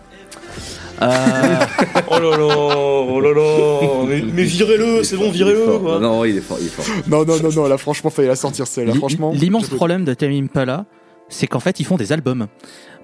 [1.02, 6.00] oh là là, oh là là, mais, virez-le, c'est bon, virez-le.
[6.00, 6.86] Non, il est fort, il est fort.
[7.08, 8.94] Non, non, non, non, là, franchement, fallait la sortir celle-là.
[8.94, 10.86] Franchement, l'immense problème de Tame Impala,
[11.28, 12.48] c'est qu'en fait ils font des albums.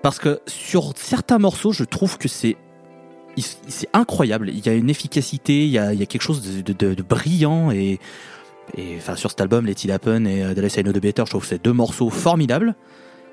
[0.02, 2.56] Parce que sur certains morceaux, je trouve que c'est
[3.68, 4.50] c'est incroyable.
[4.50, 6.94] Il y a une efficacité, il y a, il y a quelque chose de, de,
[6.94, 8.00] de, brillant et,
[8.78, 11.24] et enfin sur cet album, Let It Happen et The Less I Know The Better,
[11.26, 12.76] je trouve c'est deux morceaux formidables.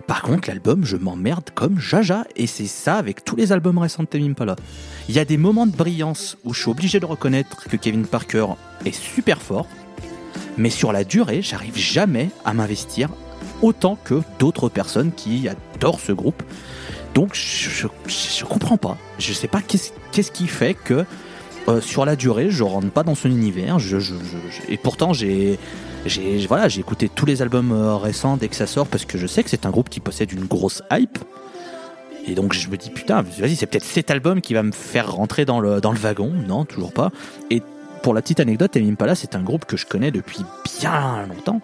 [0.07, 4.05] Par contre, l'album, je m'emmerde comme Jaja, et c'est ça avec tous les albums récents
[4.05, 4.57] de Tame Impala.
[5.09, 8.07] Il y a des moments de brillance où je suis obligé de reconnaître que Kevin
[8.07, 8.47] Parker
[8.86, 9.66] est super fort,
[10.57, 13.11] mais sur la durée, j'arrive jamais à m'investir
[13.61, 16.43] autant que d'autres personnes qui adorent ce groupe.
[17.14, 18.97] Donc je, je, comprends pas.
[19.18, 21.05] Je sais pas qu'est-ce qui fait que
[21.69, 23.77] euh, sur la durée, je rentre pas dans son univers.
[24.69, 25.59] Et pourtant, j'ai
[26.49, 29.27] voilà, j'ai écouté tous les albums euh, récents dès que ça sort parce que je
[29.27, 31.19] sais que c'est un groupe qui possède une grosse hype.
[32.27, 35.12] Et donc je me dis putain, vas-y, c'est peut-être cet album qui va me faire
[35.12, 36.33] rentrer dans le, dans le wagon.
[36.47, 37.11] Non, toujours pas.
[37.51, 37.62] Et
[38.03, 40.41] pour la petite anecdote, Tame Impala, c'est un groupe que je connais depuis
[40.81, 41.61] bien longtemps.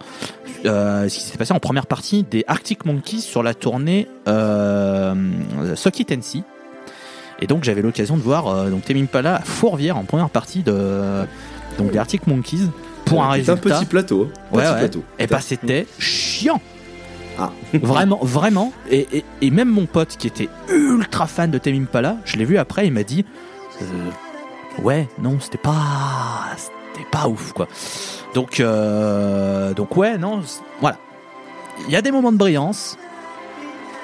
[0.65, 5.15] Euh, ce qui s'est passé en première partie des Arctic Monkeys sur la tournée euh,
[5.75, 6.05] Socky.
[7.39, 10.63] Et donc j'avais l'occasion de voir euh, donc Tame Impala à Fourvière en première partie
[10.63, 11.25] de
[11.77, 12.69] donc des Arctic Monkeys
[13.03, 13.53] pour un résultat.
[13.53, 14.29] un petit plateau.
[14.53, 14.57] Hein.
[14.57, 15.03] ouais, plateau.
[15.19, 16.61] Et bah c'était chiant.
[17.37, 17.51] Ah.
[17.73, 18.71] vraiment, vraiment.
[18.89, 22.57] Et, et, même mon pote qui était ultra fan de Tame Impala, je l'ai vu
[22.57, 23.25] après, il m'a dit
[23.81, 27.67] euh, ouais, non, c'était pas, c'était pas ouf, quoi.
[28.33, 30.41] Donc, euh, donc ouais, non,
[30.79, 30.97] voilà.
[31.87, 32.97] Il y a des moments de brillance.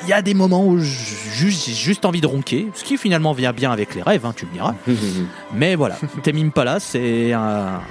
[0.03, 3.53] Il y a des moments où j'ai juste envie de ronquer, ce qui finalement vient
[3.53, 4.73] bien avec les rêves, hein, tu me diras.
[5.53, 7.81] Mais voilà, Temim Pala, c'est un,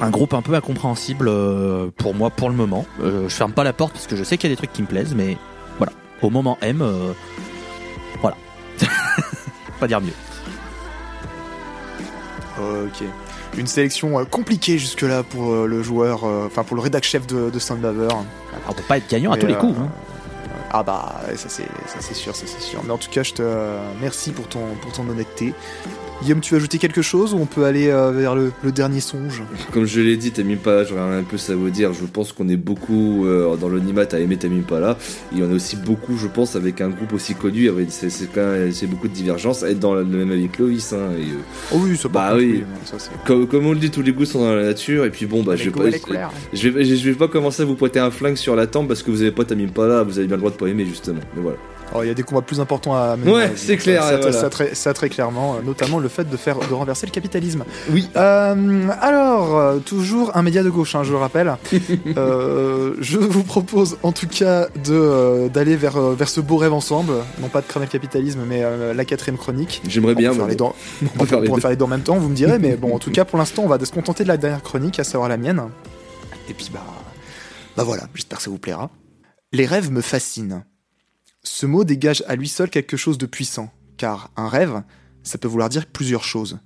[0.00, 2.86] un, groupe un peu incompréhensible euh, pour moi pour le moment.
[3.02, 4.72] Euh, je ferme pas la porte parce que je sais qu'il y a des trucs
[4.72, 5.36] qui me plaisent, mais
[5.78, 5.92] voilà,
[6.22, 6.84] au moment M,
[8.20, 8.36] voilà.
[9.80, 10.12] pas dire mieux.
[12.58, 13.04] Ok.
[13.56, 17.26] Une sélection euh, compliquée jusque-là pour euh, le joueur, euh, enfin pour le rédac chef
[17.26, 18.08] de, de Soundbaver.
[18.68, 19.78] On peut pas être gagnant à tous les coups.
[19.78, 19.88] Hein.
[20.70, 22.82] Ah bah ça c'est sûr, ça c'est sûr.
[22.84, 25.54] Mais en tout cas, je te merci pour ton pour ton honnêteté.
[26.22, 29.42] Guillaume, tu veux ajouter quelque chose ou on peut aller euh, vers le, dernier songe
[29.72, 31.92] Comme je l'ai dit, Tamim Pala, j'aurais un peu ça vous dire.
[31.92, 34.96] Je pense qu'on est beaucoup euh, dans l'animat à aimer Tamim Pala.
[35.32, 37.70] Il y en a aussi beaucoup, je pense, avec un groupe aussi connu.
[37.88, 39.62] C'est quand même c'est beaucoup de divergences.
[39.62, 40.92] Être dans le même avec Clovis.
[40.94, 42.64] Hein, et, euh, oh oui, ça bah oui.
[43.26, 45.04] comme, comme, on le dit, tous les goûts sont dans la nature.
[45.04, 47.74] Et puis bon, bah, je vais, pas, je, vais, je vais pas commencer à vous
[47.74, 50.02] pointer un flingue sur la tempe parce que vous avez pas Tamim Pala.
[50.02, 51.20] Vous avez bien le droit de pas aimer justement.
[51.36, 51.58] Mais voilà.
[51.94, 53.32] Oh, il y a des combats plus importants à mener.
[53.32, 54.02] Ouais, c'est clair.
[54.32, 57.64] Ça, très, très, clairement, notamment le fait de faire de renverser le capitalisme.
[57.90, 58.08] Oui.
[58.16, 61.56] Euh, alors, toujours un média de gauche, hein, je le rappelle.
[62.16, 66.72] Euh, je vous propose en tout cas de euh, d'aller vers vers ce beau rêve
[66.72, 68.62] ensemble, non pas de cramer le capitalisme, mais
[68.94, 69.82] la quatrième chronique.
[69.86, 70.32] J'aimerais bien.
[70.32, 70.74] Faire les dents.
[71.14, 73.10] On, va faire, les deux en même temps, vous me direz, mais bon, en tout
[73.10, 75.62] cas, pour l'instant, on va se contenter de la dernière chronique, à savoir la mienne.
[76.48, 76.84] Et puis bah,
[77.76, 78.90] bah voilà, j'espère que ça vous plaira.
[79.52, 80.62] Les rêves me fascinent.
[81.46, 84.82] Ce mot dégage à lui seul quelque chose de puissant, car un rêve,
[85.22, 86.58] ça peut vouloir dire plusieurs choses.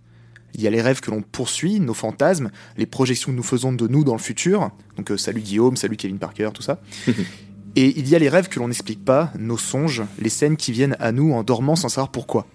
[0.55, 3.75] Il y a les rêves que l'on poursuit, nos fantasmes, les projections que nous faisons
[3.75, 6.81] de nous dans le futur, donc euh, salut Guillaume, salut Kevin Parker, tout ça.
[7.77, 10.73] Et il y a les rêves que l'on n'explique pas, nos songes, les scènes qui
[10.73, 12.47] viennent à nous en dormant sans savoir pourquoi.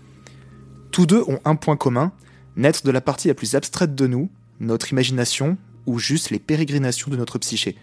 [0.91, 2.11] Tous deux ont un point commun,
[2.55, 7.11] naître de la partie la plus abstraite de nous, notre imagination, ou juste les pérégrinations
[7.11, 7.75] de notre psyché.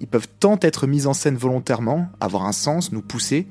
[0.00, 3.46] Ils peuvent tant être mis en scène volontairement, avoir un sens, nous pousser,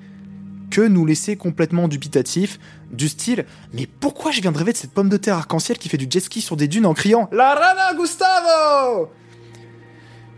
[0.69, 2.59] que nous laisser complètement dubitatifs,
[2.91, 5.89] du style Mais pourquoi je viens de rêver de cette pomme de terre arc-en-ciel qui
[5.89, 9.09] fait du jet ski sur des dunes en criant La rana Gustavo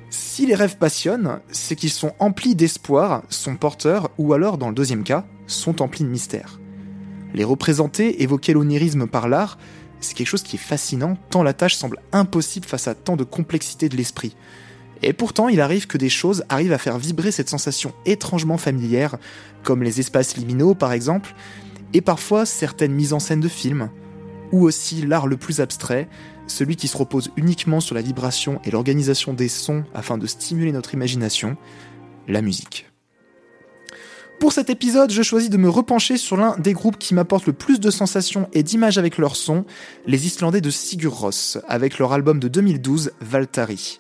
[0.10, 4.76] Si les rêves passionnent, c'est qu'ils sont emplis d'espoir, sont porteurs, ou alors, dans le
[4.76, 6.60] deuxième cas, sont emplis de mystère.
[7.34, 9.58] Les représenter, évoquer l'onirisme par l'art,
[10.00, 13.24] c'est quelque chose qui est fascinant, tant la tâche semble impossible face à tant de
[13.24, 14.36] complexité de l'esprit.
[15.02, 19.18] Et pourtant, il arrive que des choses arrivent à faire vibrer cette sensation étrangement familière,
[19.64, 21.34] comme les espaces liminaux par exemple,
[21.94, 23.90] et parfois certaines mises en scène de films,
[24.52, 26.08] ou aussi l'art le plus abstrait,
[26.48, 30.72] celui qui se repose uniquement sur la vibration et l'organisation des sons afin de stimuler
[30.72, 31.58] notre imagination,
[32.28, 32.86] la musique.
[34.40, 37.52] Pour cet épisode, je choisis de me repencher sur l'un des groupes qui m'apporte le
[37.52, 39.66] plus de sensations et d'images avec leur son,
[40.08, 44.00] les Islandais de Sigur Rós, avec leur album de 2012, Valtari.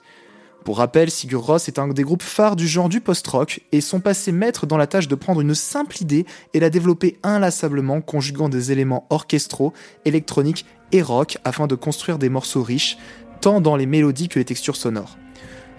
[0.63, 4.01] Pour rappel, Sigur Rós est un des groupes phares du genre du post-rock et sont
[4.01, 8.49] passés maîtres dans la tâche de prendre une simple idée et la développer inlassablement, conjuguant
[8.49, 9.73] des éléments orchestraux,
[10.05, 12.97] électroniques et rock afin de construire des morceaux riches,
[13.41, 15.17] tant dans les mélodies que les textures sonores.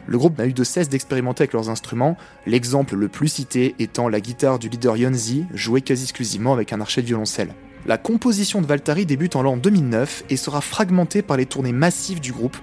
[0.07, 2.17] Le groupe n'a eu de cesse d'expérimenter avec leurs instruments,
[2.47, 6.81] l'exemple le plus cité étant la guitare du leader Yonzi, jouée quasi exclusivement avec un
[6.81, 7.55] archet de violoncelle.
[7.87, 12.21] La composition de Valtari débute en l'an 2009 et sera fragmentée par les tournées massives
[12.21, 12.57] du groupe,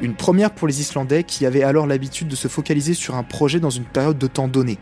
[0.00, 3.60] une première pour les Islandais qui avaient alors l'habitude de se focaliser sur un projet
[3.60, 4.78] dans une période de temps donnée.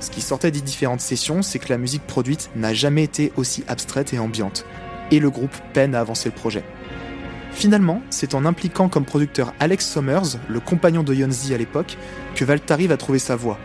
[0.00, 3.64] Ce qui sortait des différentes sessions, c'est que la musique produite n'a jamais été aussi
[3.68, 4.64] abstraite et ambiante,
[5.10, 6.64] et le groupe peine à avancer le projet.
[7.52, 11.96] Finalement, c'est en impliquant comme producteur Alex Sommers, le compagnon de Yonzi à l'époque,
[12.34, 13.58] que Valtari va trouver sa voix.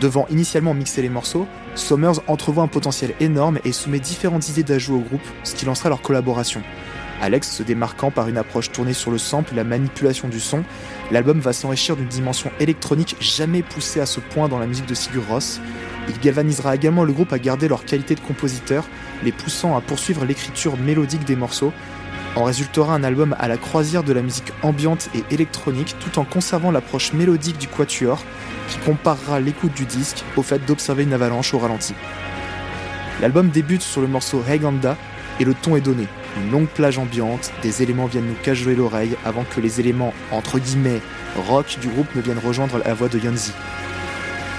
[0.00, 4.96] Devant initialement mixer les morceaux, Sommers entrevoit un potentiel énorme et soumet différentes idées d'ajout
[4.96, 6.62] au groupe, ce qui lancera leur collaboration.
[7.20, 10.64] Alex se démarquant par une approche tournée sur le sample et la manipulation du son,
[11.10, 14.94] l'album va s'enrichir d'une dimension électronique jamais poussée à ce point dans la musique de
[14.94, 15.60] Sigur Rós.
[16.08, 18.88] Il galvanisera également le groupe à garder leur qualité de compositeur,
[19.22, 21.72] les poussant à poursuivre l'écriture mélodique des morceaux,
[22.36, 26.24] en résultera un album à la croisière de la musique ambiante et électronique tout en
[26.24, 28.22] conservant l'approche mélodique du quatuor
[28.68, 31.94] qui comparera l'écoute du disque au fait d'observer une avalanche au ralenti.
[33.20, 34.96] L'album débute sur le morceau Reganda
[35.40, 36.06] et le ton est donné.
[36.36, 40.58] Une longue plage ambiante, des éléments viennent nous cajoler l'oreille avant que les éléments entre
[40.58, 41.00] guillemets
[41.36, 43.52] rock du groupe ne viennent rejoindre la voix de Yonzi.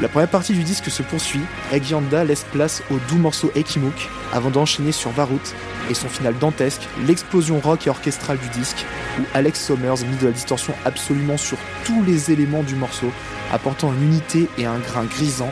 [0.01, 4.91] La première partie du disque se poursuit,Egyanda laisse place au doux morceau Ekimuk avant d'enchaîner
[4.91, 5.53] sur Varut
[5.89, 8.85] et son final dantesque, l'explosion rock et orchestrale du disque,
[9.19, 13.11] où Alex Sommers mit de la distorsion absolument sur tous les éléments du morceau,
[13.51, 15.51] apportant une unité et un grain grisant,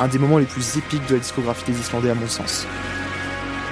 [0.00, 2.66] un des moments les plus épiques de la discographie des Islandais à mon sens.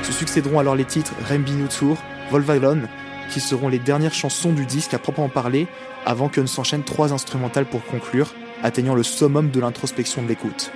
[0.08, 1.98] Se succéderont alors les titres Rembi Nutur,
[2.30, 2.88] Volvalon,
[3.28, 5.66] qui seront les dernières chansons du disque à proprement parler,
[6.06, 10.72] avant que ne s'enchaînent trois instrumentales pour conclure, atteignant le summum de l'introspection de l'écoute.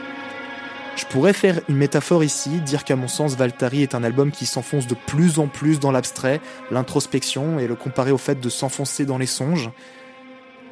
[0.97, 4.45] Je pourrais faire une métaphore ici, dire qu'à mon sens Valtari est un album qui
[4.45, 9.07] s'enfonce de plus en plus dans l'abstrait, l'introspection, et le comparer au fait de s'enfoncer
[9.07, 9.71] dans les songes.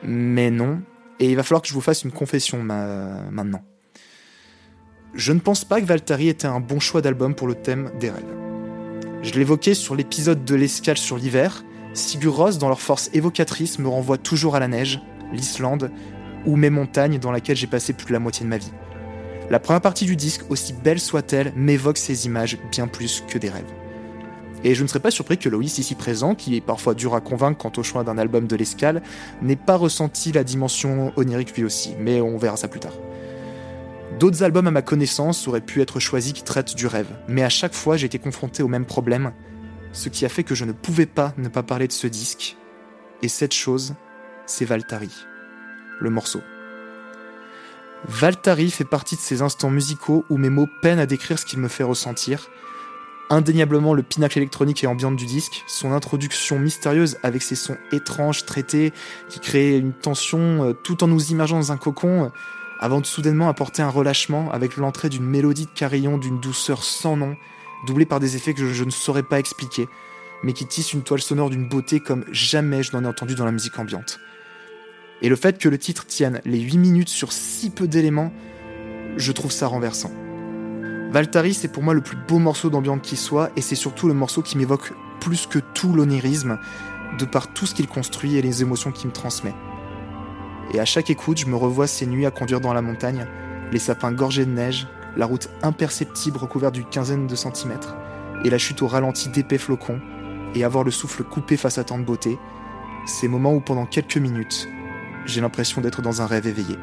[0.03, 0.83] Mais non,
[1.19, 3.63] et il va falloir que je vous fasse une confession maintenant.
[5.15, 8.11] Je ne pense pas que Valtari était un bon choix d'album pour le thème des
[8.11, 8.50] rêves.
[9.23, 11.63] Je l'évoquais sur l'épisode de l'escale sur l'hiver,
[11.93, 15.01] Sigur Rós, dans leur force évocatrice, me renvoie toujours à la neige,
[15.31, 15.91] l'Islande,
[16.47, 18.73] ou mes montagnes dans laquelle j'ai passé plus de la moitié de ma vie.
[19.51, 23.51] La première partie du disque, aussi belle soit-elle, m'évoque ces images bien plus que des
[23.51, 23.71] rêves.
[24.65, 27.21] Et je ne serais pas surpris que Loïs, ici présent, qui est parfois dur à
[27.21, 29.03] convaincre quant au choix d'un album de l'escale,
[29.43, 32.95] n'ait pas ressenti la dimension onirique lui aussi, mais on verra ça plus tard.
[34.21, 37.49] D'autres albums à ma connaissance auraient pu être choisis qui traitent du rêve, mais à
[37.49, 39.33] chaque fois j'ai été confronté au même problème,
[39.93, 42.59] ce qui a fait que je ne pouvais pas ne pas parler de ce disque.
[43.23, 43.95] Et cette chose,
[44.45, 45.09] c'est Valtari
[46.01, 46.43] le morceau.
[48.07, 51.59] Valtari fait partie de ces instants musicaux où mes mots peinent à décrire ce qu'il
[51.59, 52.51] me fait ressentir.
[53.31, 58.45] Indéniablement le pinacle électronique et ambiante du disque, son introduction mystérieuse avec ses sons étranges
[58.45, 58.93] traités
[59.31, 62.33] qui créent une tension euh, tout en nous immergeant dans un cocon,
[62.81, 67.15] avant de soudainement apporter un relâchement avec l'entrée d'une mélodie de carillon d'une douceur sans
[67.15, 67.37] nom,
[67.87, 69.87] doublée par des effets que je, ne saurais pas expliquer,
[70.43, 73.45] mais qui tisse une toile sonore d'une beauté comme jamais je n'en ai entendu dans
[73.45, 74.19] la musique ambiante.
[75.21, 78.33] Et le fait que le titre tienne les 8 minutes sur si peu d'éléments,
[79.19, 80.11] je trouve ça renversant.
[81.11, 84.15] Valtari, c'est pour moi le plus beau morceau d'ambiance qui soit, et c'est surtout le
[84.15, 86.59] morceau qui m'évoque plus que tout l'onirisme,
[87.19, 89.53] de par tout ce qu'il construit et les émotions qu'il me transmet.
[90.73, 93.27] Et à chaque écoute, je me revois ces nuits à conduire dans la montagne,
[93.73, 97.97] les sapins gorgés de neige, la route imperceptible recouverte d'une quinzaine de centimètres,
[98.45, 100.01] et la chute au ralenti d'épais flocons,
[100.55, 102.39] et avoir le souffle coupé face à tant de beauté,
[103.07, 104.69] ces moments où pendant quelques minutes,
[105.27, 106.77] j'ai l'impression d'être dans un rêve éveillé.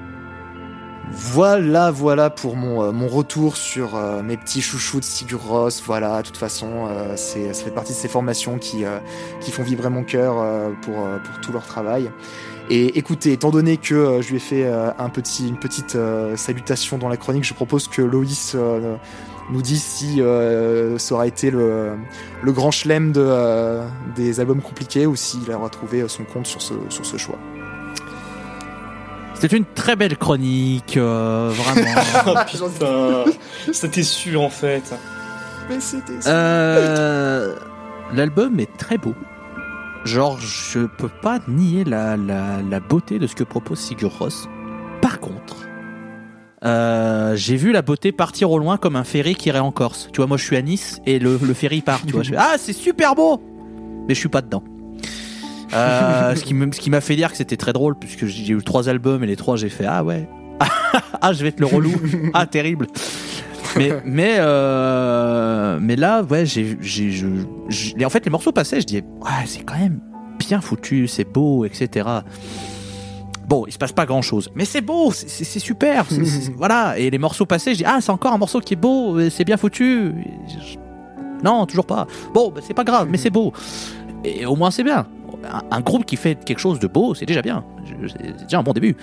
[1.11, 5.81] Voilà, voilà pour mon, euh, mon retour sur euh, mes petits chouchous de Sigur Rós.
[5.85, 8.83] Voilà, de toute façon, euh, c'est, ça fait partie de ces formations qui,
[9.39, 10.35] qui font vibrer mon cœur
[10.81, 12.11] pour, pour tout leur travail.
[12.69, 15.97] Et écoutez, étant donné que je lui ai fait un petit, une petite
[16.35, 18.55] salutation dans la chronique, je propose que Loïs
[19.51, 20.21] nous dise si
[20.97, 21.93] ça aura été le,
[22.41, 23.79] le grand chelem de,
[24.15, 27.39] des albums compliqués ou s'il aura trouvé son compte sur ce, sur ce choix.
[29.39, 32.01] C'était une très belle chronique, euh, vraiment.
[32.27, 33.23] oh, putain,
[33.71, 34.93] c'était sûr en fait.
[35.69, 37.55] Mais c'était euh,
[38.13, 39.13] L'album est très beau.
[40.05, 44.47] genre, je peux pas nier la, la, la beauté de ce que propose Sigur Rós.
[45.01, 45.57] Par contre,
[46.65, 50.09] euh, j'ai vu la beauté partir au loin comme un ferry qui irait en Corse.
[50.13, 51.99] Tu vois, moi je suis à Nice et le, le ferry part.
[52.07, 53.39] Tu vois, je fais, ah c'est super beau,
[54.07, 54.63] mais je suis pas dedans.
[55.74, 56.43] Euh, ce
[56.80, 59.36] qui m'a fait dire que c'était très drôle puisque j'ai eu trois albums et les
[59.36, 60.28] trois j'ai fait ah ouais
[61.22, 61.91] ah je vais être le relou
[62.34, 62.88] ah terrible
[63.76, 66.78] mais mais euh, mais là ouais j'ai
[68.05, 69.99] en fait les morceaux passaient je dis ouais c'est quand même
[70.39, 72.07] bien foutu c'est beau etc
[73.47, 76.05] Bon, il se passe pas grand chose, mais c'est beau, c'est- super,
[76.57, 76.99] voilà.
[76.99, 79.45] Et les morceaux passés, je dis ah c'est encore un morceau qui est beau, c'est
[79.45, 80.11] bien foutu.
[81.45, 82.07] Non, toujours pas.
[82.34, 83.53] Bon, bah, c'est pas grave, mais c'est beau.
[84.26, 85.07] Et au moins c'est bien.
[85.51, 87.63] Un, un groupe qui fait quelque chose de beau, c'est déjà bien.
[88.07, 88.95] C'est déjà un bon début.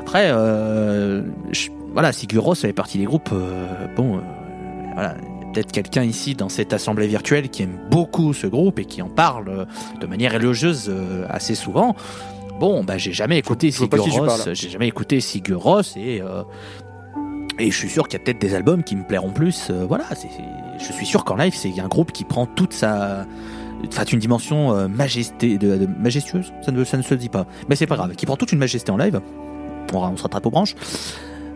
[0.00, 3.30] Après, euh, je- voilà, Sigur Rós fait partie des groupes.
[3.32, 4.20] euh, bon, euh,
[4.94, 5.14] voilà,
[5.52, 9.08] peut-être quelqu'un ici dans cette assemblée virtuelle qui aime beaucoup ce groupe et qui en
[9.08, 9.64] parle euh,
[10.00, 11.94] de manière élogieuse euh, assez souvent.
[12.60, 14.54] Bon, bah j'ai jamais écouté je vois pas Sigur qui tu Rós, parles.
[14.56, 16.22] j'ai jamais écouté Sigur Rós et
[17.60, 19.68] et je suis sûr qu'il y a peut-être des albums qui me plairont plus.
[19.70, 20.04] euh, voilà,
[20.78, 23.26] je suis sûr qu'en live, c'est un groupe qui prend toute sa,
[23.86, 26.52] enfin une dimension euh, majesté, de, majestueuse.
[26.62, 28.14] Ça ne, ça ne se dit pas, mais c'est pas grave.
[28.14, 29.20] Qui prend toute une majesté en live.
[29.92, 30.74] On, on se rattrape aux branches.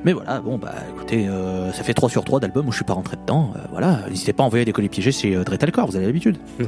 [0.04, 2.84] Mais voilà, bon bah écoutez, euh, ça fait 3 sur 3 d'albums où je suis
[2.84, 3.52] pas rentré dedans.
[3.56, 6.38] euh, voilà, n'hésitez pas à envoyer des colis piégés chez euh, Dretalcore, vous avez l'habitude.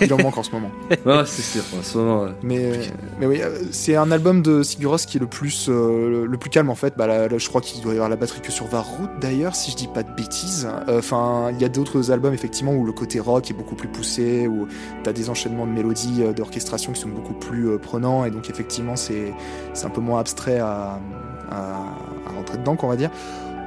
[0.00, 0.70] Il en manque en ce moment.
[1.06, 2.22] Ah, c'est sûr, en ce moment.
[2.24, 2.30] ouais.
[2.42, 2.72] Mais,
[3.20, 6.36] mais oui, euh, c'est un album de Sigur Rós qui est le plus, euh, le,
[6.38, 6.94] plus calme en fait.
[6.96, 9.54] Bah, là, là, je crois qu'il doit y avoir la batterie que sur Varroute d'ailleurs,
[9.54, 10.68] si je dis pas de bêtises.
[10.88, 13.88] Euh, Enfin, il y a d'autres albums effectivement où le côté rock est beaucoup plus
[13.88, 14.66] poussé, où
[15.04, 18.50] t'as des enchaînements de mélodies, euh, d'orchestration qui sont beaucoup plus euh, prenants, et donc
[18.50, 19.32] effectivement c'est
[19.72, 20.98] c'est un peu moins abstrait à,
[21.50, 23.10] à, rentrer dedans, qu'on va dire.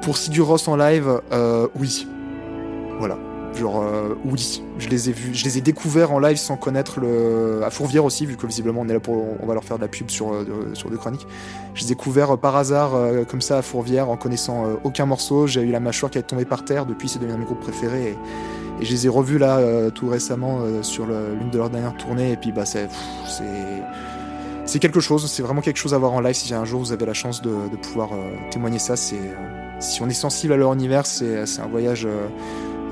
[0.02, 2.08] Pour Sigur Rós en live, euh, oui,
[3.00, 3.18] voilà.
[3.56, 7.00] Genre euh, oui, je les ai vus, je les ai découverts en live sans connaître
[7.00, 9.78] le à Fourvière aussi, vu que visiblement on est là pour, on va leur faire
[9.78, 11.26] de la pub sur euh, sur chroniques.
[11.74, 12.92] Je les ai découverts euh, par hasard
[13.28, 15.48] comme ça à Fourvière en connaissant aucun morceau.
[15.48, 16.86] J'ai eu la mâchoire qui est tombée par terre.
[16.86, 18.10] Depuis, c'est devenu mes groupes préférés.
[18.10, 18.18] Et,
[18.82, 19.60] je les ai revus là
[19.92, 22.32] tout récemment sur l'une de leurs dernières tournées.
[22.32, 22.88] Et puis bah c'est
[24.70, 25.30] c'est quelque chose.
[25.30, 26.36] C'est vraiment quelque chose à voir en live.
[26.36, 29.80] Si un jour vous avez la chance de, de pouvoir euh, témoigner ça, c'est euh,
[29.80, 32.06] si on est sensible à leur univers, c'est c'est un voyage.
[32.06, 32.28] euh,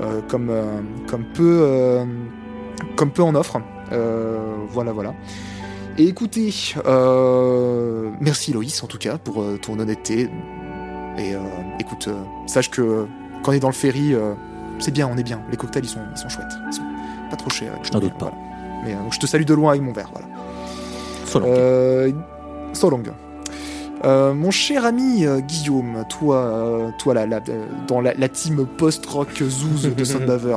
[0.00, 2.04] euh, comme, euh, comme, peu, euh,
[2.96, 3.60] comme peu en offre.
[3.90, 4.38] Euh,
[4.70, 5.12] voilà, voilà.
[5.96, 6.54] Et écoutez,
[6.86, 10.30] euh, merci Loïs en tout cas pour euh, ton honnêteté.
[11.18, 11.40] Et euh,
[11.80, 13.06] écoute, euh, sache que
[13.42, 14.34] quand on est dans le ferry, euh,
[14.78, 15.42] c'est bien, on est bien.
[15.50, 16.46] Les cocktails ils sont, ils sont chouettes.
[16.68, 16.82] Ils sont
[17.28, 17.72] pas trop chers.
[17.82, 18.30] Je n'en doute pas.
[18.30, 18.36] Voilà.
[18.84, 20.10] Mais euh, donc, je te salue de loin avec mon verre.
[20.12, 20.27] Voilà.
[21.28, 21.52] Solonge.
[21.58, 22.12] Euh,
[22.72, 23.27] so long.
[24.04, 28.28] Euh, mon cher ami euh, Guillaume, toi, euh, toi la, la- euh, dans la, la
[28.28, 30.56] team post-rock Zouz de Soundhaver,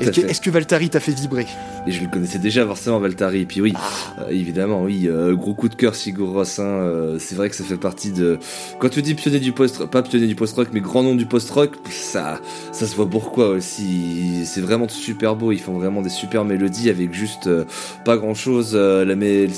[0.00, 1.46] est-ce que, que Valtari t'a fait vibrer?
[1.86, 3.42] Et je le connaissais déjà forcément Valtari.
[3.42, 3.72] Et puis oui,
[4.18, 7.76] euh, évidemment, oui, euh, gros coup de cœur Sigur euh, c'est vrai que ça fait
[7.76, 8.38] partie de.
[8.80, 11.72] Quand tu dis pionnier du post, pas pionnier du post-rock, mais grand nom du post-rock,
[11.90, 12.40] ça,
[12.72, 14.44] ça se voit pourquoi aussi.
[14.46, 15.52] C'est vraiment super beau.
[15.52, 17.64] Ils font vraiment des super mélodies avec juste euh,
[18.04, 18.72] pas grand-chose.
[18.74, 19.04] Euh,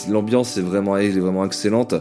[0.08, 1.94] l'ambiance est vraiment, est vraiment excellente.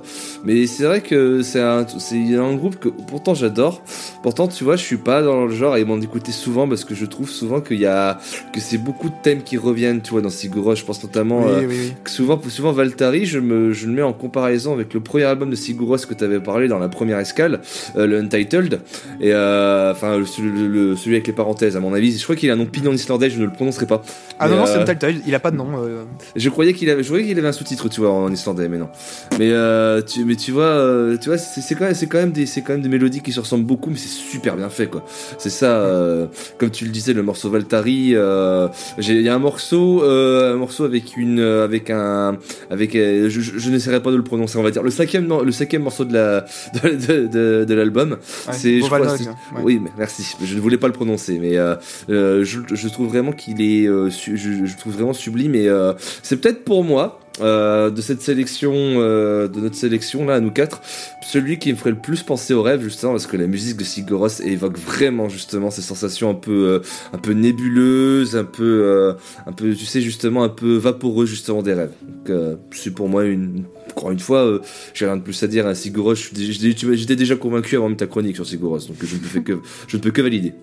[0.44, 3.82] Mais c'est vrai que c'est un, un groupe que pourtant j'adore.
[4.24, 6.96] Pourtant, tu vois, je suis pas dans le genre à m'en écouter souvent parce que
[6.96, 8.18] je trouve souvent qu'il y a
[8.54, 10.76] que c'est beaucoup de thèmes qui reviennent, tu vois, dans Sigur.
[10.76, 11.44] Je pense notamment.
[11.46, 11.94] Oui, euh, oui, oui.
[12.04, 15.50] que souvent, souvent Valtari, je, me, je le mets en comparaison avec le premier album
[15.50, 17.62] de Sigur que tu avais parlé dans la première escale,
[17.96, 18.80] euh, le Untitled,
[19.22, 21.76] et euh, enfin le- le- le- celui avec les parenthèses.
[21.78, 23.86] À mon avis, je crois qu'il a un nom pignon islandais, je ne le prononcerai
[23.86, 24.02] pas.
[24.40, 25.68] Ah Mais, non, non, c'est Untitled, il a pas de nom.
[26.36, 28.78] Je croyais qu'il avait, je croyais qu'il avait un sous-titre, tu vois, en islandais, mais
[28.78, 28.90] non.
[29.40, 29.52] Mais
[30.06, 32.62] tu, mais tu vois, euh, tu vois, c'est quand même, c'est quand même des, c'est
[32.62, 35.06] quand même des mélodies qui se ressemblent beaucoup, mais c'est super bien fait, quoi.
[35.38, 36.28] C'est ça, euh,
[36.58, 38.12] comme tu le disais, le morceau Valtari.
[38.16, 42.38] euh, Il y a un morceau, un morceau avec une, avec un,
[42.70, 45.84] avec, je, je, n'essaierai pas de le prononcer, on va dire le cinquième, le cinquième
[45.84, 46.42] morceau de la,
[46.84, 48.12] de, de, de, de l'album.
[48.14, 49.34] ouais, c'est, je crois, c'est- ouais.
[49.64, 50.24] oui, mais merci.
[50.44, 51.56] Je ne voulais pas le prononcer, mais
[52.08, 54.36] je, je trouve vraiment qu'il est, je,
[54.66, 55.56] je trouve vraiment sublime.
[55.56, 55.70] Et
[56.24, 60.52] c'est peut-être pour moi euh, de cette sélection, euh, de notre sélection là, à nous
[60.52, 60.82] quatre,
[61.22, 63.84] celui qui me ferait le plus penser au rêve, justement, parce que la musique de
[63.84, 66.80] Sigur Rós évoque vraiment justement ces sensations un peu, euh,
[67.14, 69.16] un peu nébuleuses, un peu,
[69.46, 71.94] un peu, tu sais, justement, un peu vaporeux justement des rêves.
[72.72, 74.62] C'est pour moi une, encore une fois,
[74.94, 75.68] j'ai rien de plus à dire.
[75.68, 79.20] à dé- j'étais déjà convaincu avant même ta chronique sur Sigur Rós, donc je ne
[79.22, 80.54] peux que, je ne peux que valider.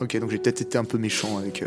[0.00, 1.62] Ok, donc j'ai peut-être été un peu méchant avec,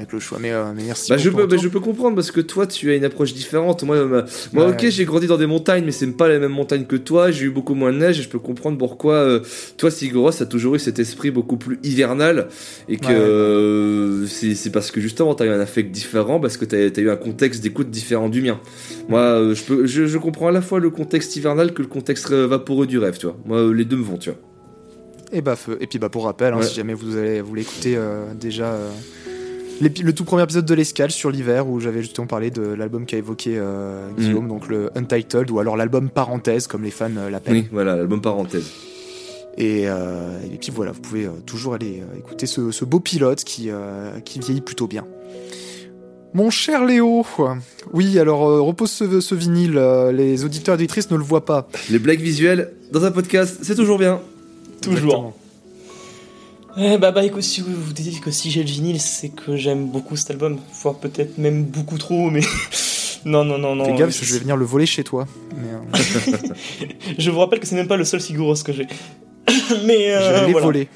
[0.00, 0.38] avec le choix.
[0.40, 1.10] Mais, euh, mais merci.
[1.10, 3.82] Bah, je, peux, bah, je peux comprendre parce que toi tu as une approche différente.
[3.82, 4.90] Moi, ma- moi Ouais, ok, ouais.
[4.90, 7.30] j'ai grandi dans des montagnes, mais c'est pas la même montagne que toi.
[7.30, 9.40] J'ai eu beaucoup moins de neige et je peux comprendre pourquoi euh,
[9.76, 12.48] toi, Sigoros, a toujours eu cet esprit beaucoup plus hivernal
[12.88, 16.64] et que Ouais, euh, c'est parce que justement t'as eu un affect différent, parce que
[16.64, 18.58] t'as as eu un contexte d'écoute différent du mien.
[19.08, 21.88] Moi, euh, je, peux, je, je comprends à la fois le contexte hivernal que le
[21.88, 23.36] contexte vaporeux du rêve, tu vois.
[23.44, 24.38] Moi, les deux me vont, tu vois.
[25.32, 25.76] Et bah, feu.
[25.80, 28.74] Et puis bah, pour rappel, hein, si jamais vous allez vous l'écouter euh, déjà.
[29.80, 33.16] Le tout premier épisode de l'escale sur l'hiver où j'avais justement parlé de l'album qu'a
[33.16, 37.54] évoqué euh, Guillaume, donc le Untitled ou alors l'album parenthèse comme les fans euh, l'appellent.
[37.54, 38.70] Oui, voilà, l'album parenthèse.
[39.56, 43.00] Et, euh, et puis voilà, vous pouvez euh, toujours aller euh, écouter ce, ce beau
[43.00, 45.06] pilote qui, euh, qui vieillit plutôt bien.
[46.32, 47.26] Mon cher Léo,
[47.92, 51.44] oui, alors euh, repose ce, ce vinyle, euh, les auditeurs et auditrices ne le voient
[51.44, 51.66] pas.
[51.90, 54.20] Les blagues visuelles dans un podcast, c'est toujours bien.
[54.80, 54.96] Toujours.
[54.96, 55.36] Exactement.
[56.76, 59.56] Eh bah bah écoute, si vous vous dites que si j'ai le vinyle, c'est que
[59.56, 62.40] j'aime beaucoup cet album, voire peut-être même beaucoup trop, mais
[63.24, 63.84] non non non non.
[63.86, 65.26] Fais gaffe, que je vais venir le voler chez toi.
[65.56, 66.36] Mais, euh,
[67.18, 68.86] Je vous rappelle que c'est même pas le seul Siguros que j'ai.
[69.84, 70.66] mais je euh, vais les voilà.
[70.66, 70.88] voler.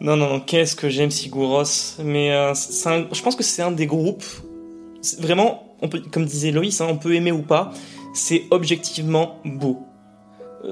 [0.00, 1.64] Non non non, qu'est-ce que j'aime Siguros,
[2.02, 4.24] mais euh, un- je pense que c'est un des groupes.
[5.18, 7.72] Vraiment, on peut, comme disait Loïs, hein, on peut aimer ou pas,
[8.14, 9.80] c'est objectivement beau.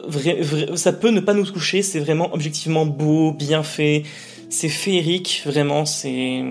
[0.06, 4.02] Vrai, vrai- ça peut ne pas nous toucher, c'est vraiment objectivement beau, bien fait,
[4.50, 6.42] c'est féerique, vraiment, c'est.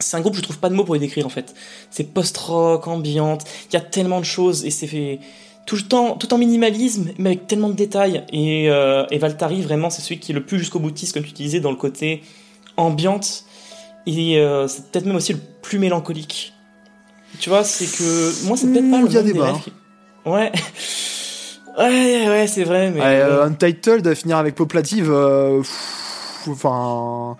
[0.00, 1.54] C'est un groupe, je trouve pas de mots pour les décrire en fait.
[1.90, 5.20] C'est post-rock, ambiante, il y a tellement de choses et c'est fait
[5.66, 8.24] tout le temps, tout en minimalisme, mais avec tellement de détails.
[8.32, 11.32] Et, euh, et Valtari, vraiment, c'est celui qui est le plus jusqu'au boutiste, comme tu
[11.32, 12.22] disais, dans le côté
[12.76, 13.44] ambiante.
[14.06, 16.52] Et euh, c'est peut-être même aussi le plus mélancolique.
[17.40, 19.72] Tu vois, c'est que moi, c'est peut-être pas Ouh, le y a des qui-
[20.26, 20.52] Ouais.
[21.78, 23.00] Ouais, ouais, c'est vrai, mais.
[23.00, 27.36] Ouais, euh, Untitled, finir avec Poplative, euh, pff, enfin.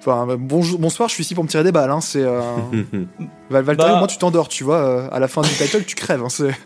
[0.00, 1.90] Enfin, bonjour, bonsoir, je suis ici pour me tirer des balles.
[1.90, 2.40] Hein, c'est euh,
[3.50, 3.94] Val Valtteri, Bah.
[3.94, 4.76] au moins tu t'endors, tu vois.
[4.78, 6.22] euh, à la fin du title, tu crèves.
[6.22, 6.56] Hein, c'est-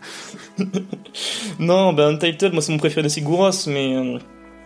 [1.59, 3.97] Non, ben Untitled, moi, c'est mon préféré de Siguros, mais.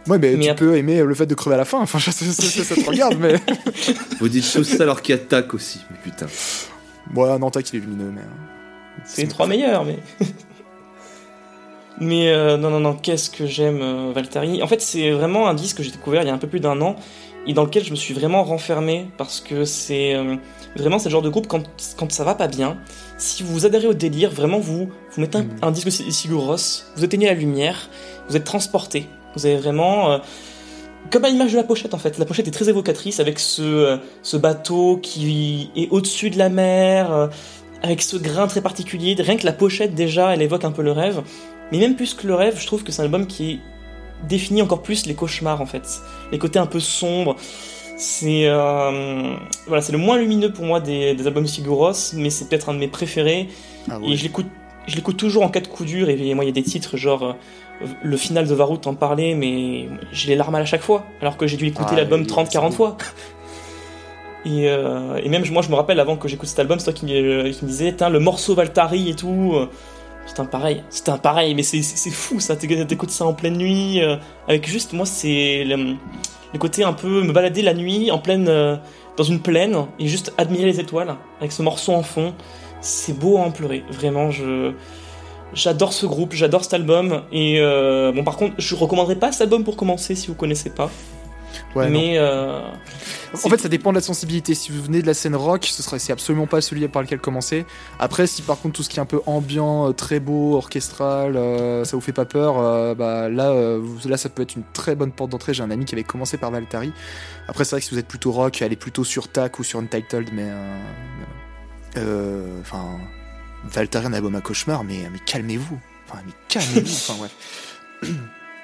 [0.07, 1.79] ouais, mais, Mais tu peux aimer le fait de crever à la fin.
[1.79, 3.35] Enfin, ça, ça- ça- ça te regarde, mais.
[4.19, 6.27] Vous dites tout ça alors qu'il y a Tac aussi, mais putain.
[7.11, 8.21] Bon, non, t'as qu'il est lumineux, mais.
[8.21, 9.97] euh, C'est les trois meilleurs, mais.
[11.99, 14.61] Mais euh, non, non, non, qu'est-ce que j'aime euh, Valtteri?
[14.63, 16.59] En fait, c'est vraiment un disque que j'ai découvert il y a un peu plus
[16.59, 16.95] d'un an
[17.47, 20.35] et dans lequel je me suis vraiment renfermé parce que c'est euh,
[20.75, 21.63] vraiment le genre de groupe quand,
[21.97, 22.77] quand ça va pas bien.
[23.17, 25.49] Si vous adhérez au délire, vraiment vous, vous mettez un, Mhm.
[25.61, 27.89] un disque Si- Sigur Rós, vous éteignez la lumière,
[28.29, 29.05] vous êtes transporté.
[29.35, 30.11] Vous avez vraiment.
[30.11, 30.17] euh,
[31.09, 32.17] comme à l'image de la pochette en fait.
[32.17, 37.29] La pochette est très évocatrice avec ce, ce bateau qui est au-dessus de la mer,
[37.81, 39.15] avec ce grain très particulier.
[39.17, 41.21] Rien que la pochette déjà, elle évoque un peu le rêve.
[41.71, 43.59] Mais même plus que le rêve, je trouve que c'est un album qui
[44.27, 46.01] définit encore plus les cauchemars en fait.
[46.31, 47.35] Les côtés un peu sombres.
[47.97, 52.29] C'est euh, voilà, c'est le moins lumineux pour moi des, des albums de Siguros, mais
[52.29, 53.47] c'est peut-être un de mes préférés.
[53.89, 54.45] Ah Et je l'écoute,
[54.85, 56.07] je l'écoute toujours en cas de coup dur.
[56.09, 57.33] Et moi, il y a des titres genre euh,
[58.03, 61.47] le final de Varut en parlait, mais j'ai les larmes à chaque fois, alors que
[61.47, 62.97] j'ai dû écouter Ah, l'album oui, 30-40 c'est fois.
[64.45, 66.93] Et, euh, et même moi, je me rappelle avant que j'écoute cet album, c'est toi
[66.93, 69.53] qui, me- qui me disais, le morceau Valtari et tout.
[70.27, 73.25] C'était un pareil, c'était un pareil, mais c'est- c'est c'est fou ça, t'éc- t'écoutes ça
[73.25, 74.17] en pleine nuit, euh,
[74.47, 75.95] avec juste, moi, c'est le,
[76.59, 78.75] côté un peu me balader la nuit en pleine, euh,
[79.15, 82.33] dans une plaine, et juste admirer les étoiles, avec ce morceau en fond.
[82.81, 84.73] C'est beau à en pleurer, vraiment, je.
[85.53, 89.41] J'adore ce groupe, j'adore cet album, et euh, bon, par contre, je recommanderais pas cet
[89.43, 90.91] album pour commencer si vous connaissez pas,
[91.75, 92.15] Ouais, mais.
[92.17, 92.61] euh,
[93.33, 94.55] En fait, ça dépend de la sensibilité.
[94.55, 97.19] Si vous venez de la scène rock, ce serait c'est absolument pas celui par lequel
[97.19, 97.65] commencer.
[97.99, 101.35] Après, si par contre tout ce qui est un peu ambiant, euh, très beau, orchestral,
[101.35, 104.63] euh, ça vous fait pas peur, euh, bah là, euh, là, ça peut être une
[104.73, 105.53] très bonne porte d'entrée.
[105.53, 106.91] J'ai un ami qui avait commencé par Valtari.
[107.47, 109.79] Après, c'est vrai que si vous êtes plutôt rock, allez plutôt sur Tac ou sur
[109.79, 110.47] Untitled, mais
[112.61, 112.97] enfin,
[113.65, 115.79] Valtari un album à cauchemar, mais mais calmez-vous.
[116.09, 116.87] Enfin, mais calmez-vous.
[116.87, 117.31] enfin bref.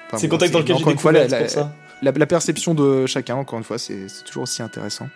[0.06, 1.74] Enfin, c'est bon, contexte dans lequel j'ai découvert, la- c'est pour ça.
[2.02, 5.08] La, la perception de chacun, encore une fois, c'est toujours aussi intéressant.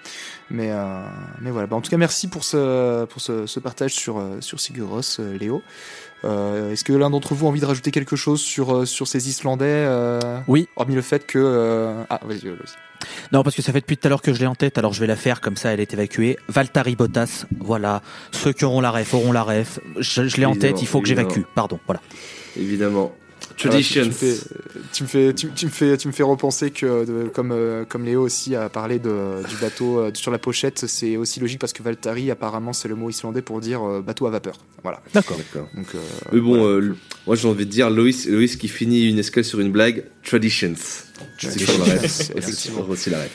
[0.50, 1.00] Mais, euh,
[1.40, 1.66] mais voilà.
[1.66, 5.00] Bah, en tout cas, merci pour ce, pour ce, ce partage sur, euh, sur Siguros,
[5.20, 5.62] euh, Léo.
[6.24, 9.28] Euh, Est-ce que l'un d'entre vous a envie de rajouter quelque chose sur, sur ces
[9.28, 10.68] Islandais euh, Oui.
[10.76, 11.38] Hormis le fait que.
[11.38, 12.76] euh, Ah, vas-y, vas-y.
[13.32, 14.92] Non, parce que ça fait depuis tout à l'heure que je l'ai en tête, alors
[14.92, 16.36] je vais la faire comme ça, elle est évacuée.
[16.48, 18.02] Valtari Bottas, voilà.
[18.32, 19.78] Ceux qui auront la ref auront la ref.
[19.98, 21.42] Je, je l'ai en tête, il faut que j'évacue.
[21.54, 22.00] Pardon, voilà.
[22.56, 23.12] Évidemment.
[23.58, 24.02] Traditions.
[24.02, 24.36] Tu, me fais,
[24.92, 27.84] tu, me fais, tu, tu me fais, tu me fais repenser que, de- comme, euh,
[27.84, 31.58] comme Léo aussi a parlé de, du bateau euh, sur la pochette, c'est aussi logique
[31.60, 34.58] parce que Valtari, apparemment, c'est le mot islandais pour dire euh, bateau à vapeur.
[34.82, 35.00] Voilà.
[35.12, 35.36] D'accord.
[35.74, 35.98] Donc, euh,
[36.32, 36.64] Mais bon, voilà.
[36.86, 36.94] euh,
[37.26, 40.74] moi j'ai envie de dire, Loïs, Loïs qui finit une escale sur une blague, Traditions.
[41.38, 42.30] C'est la ref.
[42.36, 42.82] effectivement.
[42.86, 43.30] C'est aussi la ref.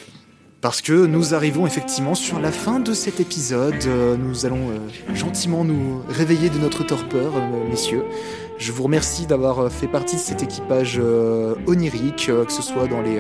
[0.61, 3.73] parce que nous arrivons effectivement sur la fin de cet épisode.
[3.85, 4.69] Euh, nous allons
[5.13, 7.33] gentiment nous réveiller de notre torpeur,
[7.69, 8.03] messieurs.
[8.57, 12.61] Je vous remercie d'avoir euh, fait partie de cet équipage euh, onirique, euh, que ce
[12.61, 13.19] soit dans les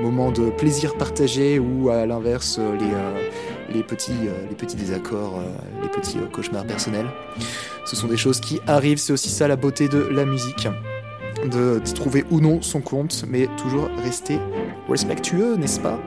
[0.00, 4.12] moments de plaisir partagé ou à l'inverse les, les, petits,
[4.48, 5.40] les petits désaccords,
[5.82, 7.06] les petits cauchemars personnels.
[7.86, 10.68] Ce sont des choses qui arrivent, c'est aussi ça la beauté de la musique.
[11.50, 14.38] De, trouver ou non son compte, mais toujours rester
[14.88, 15.98] respectueux, n'est-ce pas?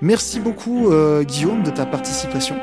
[0.00, 0.90] Merci beaucoup
[1.24, 2.56] Guillaume de ta participation.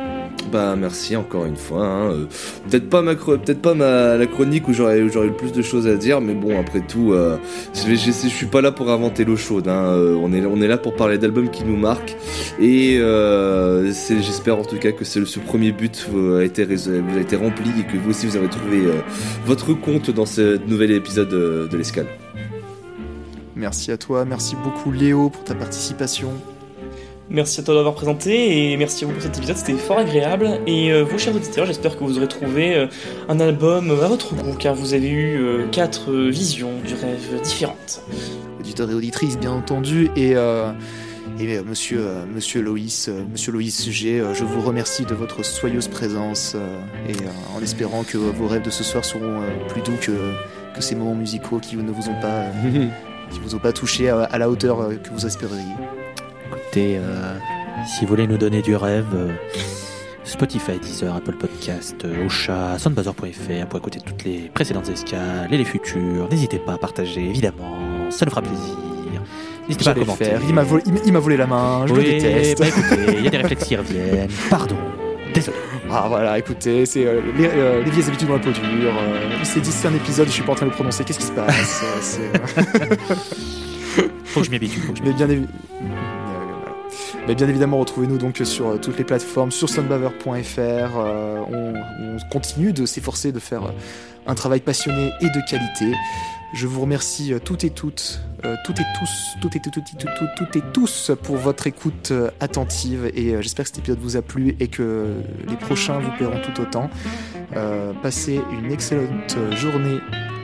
[0.52, 1.84] Bah merci encore une fois.
[1.86, 2.12] hein.
[2.12, 2.26] Euh,
[2.70, 5.88] peut-être pas ma peut-être pas ma la chronique où j'aurais j'aurais le plus de choses
[5.88, 7.38] à dire, mais bon après tout, euh,
[7.74, 9.68] je, je, je suis pas là pour inventer l'eau chaude.
[9.68, 9.86] Hein.
[9.86, 12.16] Euh, on est on est là pour parler d'albums qui nous marquent
[12.62, 13.00] et
[14.00, 17.98] j'espère en tout cas que ce premier but a été a été rempli et que
[17.98, 18.82] vous aussi vous avez trouvé
[19.46, 22.08] votre compte dans ce nouvel épisode de, de l'escale.
[23.56, 26.30] Merci à toi, merci beaucoup Léo pour ta participation.
[27.30, 30.60] Merci à toi d'avoir présenté et merci à vous pour cet épisode, c'était fort agréable.
[30.68, 32.88] Et euh, vous, chers auditeurs, j'espère que vous aurez trouvé euh,
[33.30, 37.42] un album à votre goût, car vous avez eu euh, quatre euh, visions du rêve
[37.42, 38.02] différentes.
[38.60, 40.72] auditeurs et auditrices bien entendu et euh,
[41.40, 45.16] et euh, monsieur euh, monsieur Loïs euh, monsieur Loïs G euh, je vous remercie de
[45.16, 46.78] votre soyeuse présence euh,
[47.10, 50.12] et euh, en espérant que vos rêves de ce soir seront euh, plus doux que
[50.76, 52.88] que ces moments musicaux qui ne vous ont pas euh,
[53.32, 55.64] qui vous ont pas touché à, à la hauteur que vous espéreriez.
[56.78, 57.38] Euh,
[57.86, 59.32] si vous voulez nous donner du rêve, euh,
[60.24, 65.66] Spotify, Deezer, Apple Podcast, euh, Ocha, soundbuzzer.fr pour écouter toutes les précédentes escales et les
[65.66, 66.28] futures.
[66.30, 68.76] N'hésitez pas à partager, évidemment, ça nous fera plaisir.
[69.68, 70.26] N'hésitez pas à commenter.
[70.26, 70.42] faire.
[70.48, 70.54] Il
[71.14, 72.60] m'a volé, la main, je oui, le déteste.
[72.60, 74.30] bah écoutez, il y a des réflexes qui reviennent.
[74.50, 74.76] Pardon,
[75.34, 75.58] désolé.
[75.90, 78.62] Ah voilà, écoutez, c'est euh, les, euh, les vieilles habitudes dans la peau dure.
[78.98, 81.04] Euh, il s'est dit c'est un épisode, je suis pas en train de le prononcer.
[81.04, 81.84] Qu'est-ce qui se passe?
[84.26, 85.28] Faut que je m'y habitue, faut que je m'y Mais bien,
[87.28, 90.28] Mais bien évidemment, retrouvez-nous donc sur euh, toutes les plateformes, sur sunbaver.fr.
[90.60, 93.72] euh, on, on continue de s'efforcer de faire euh,
[94.28, 95.94] un travail passionné et de qualité.
[96.54, 99.84] Je vous remercie euh, toutes et toutes, euh, toutes et tous, toutes et toutes, toutes,
[99.98, 103.80] toutes, toutes, toutes et tous pour votre écoute euh, attentive et euh, j'espère que cet
[103.80, 105.14] épisode vous a plu et que
[105.48, 106.90] les prochains vous plairont tout autant.
[107.56, 110.00] Euh, passez une excellente journée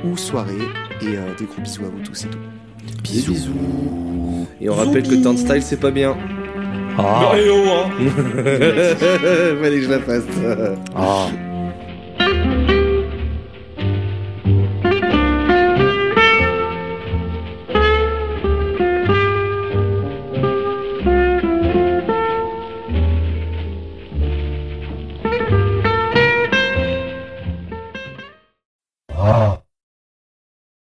[0.05, 0.53] ou soirée
[1.01, 2.39] et euh, des gros bisous à vous tous et tout.
[3.03, 3.51] Bisous.
[4.61, 6.17] Et on rappelle que Turnstile c'est pas bien.
[7.01, 7.89] Ah, Mais, eh oh, hein.
[9.61, 10.23] Fallait que je la fasse.
[10.95, 11.27] ah.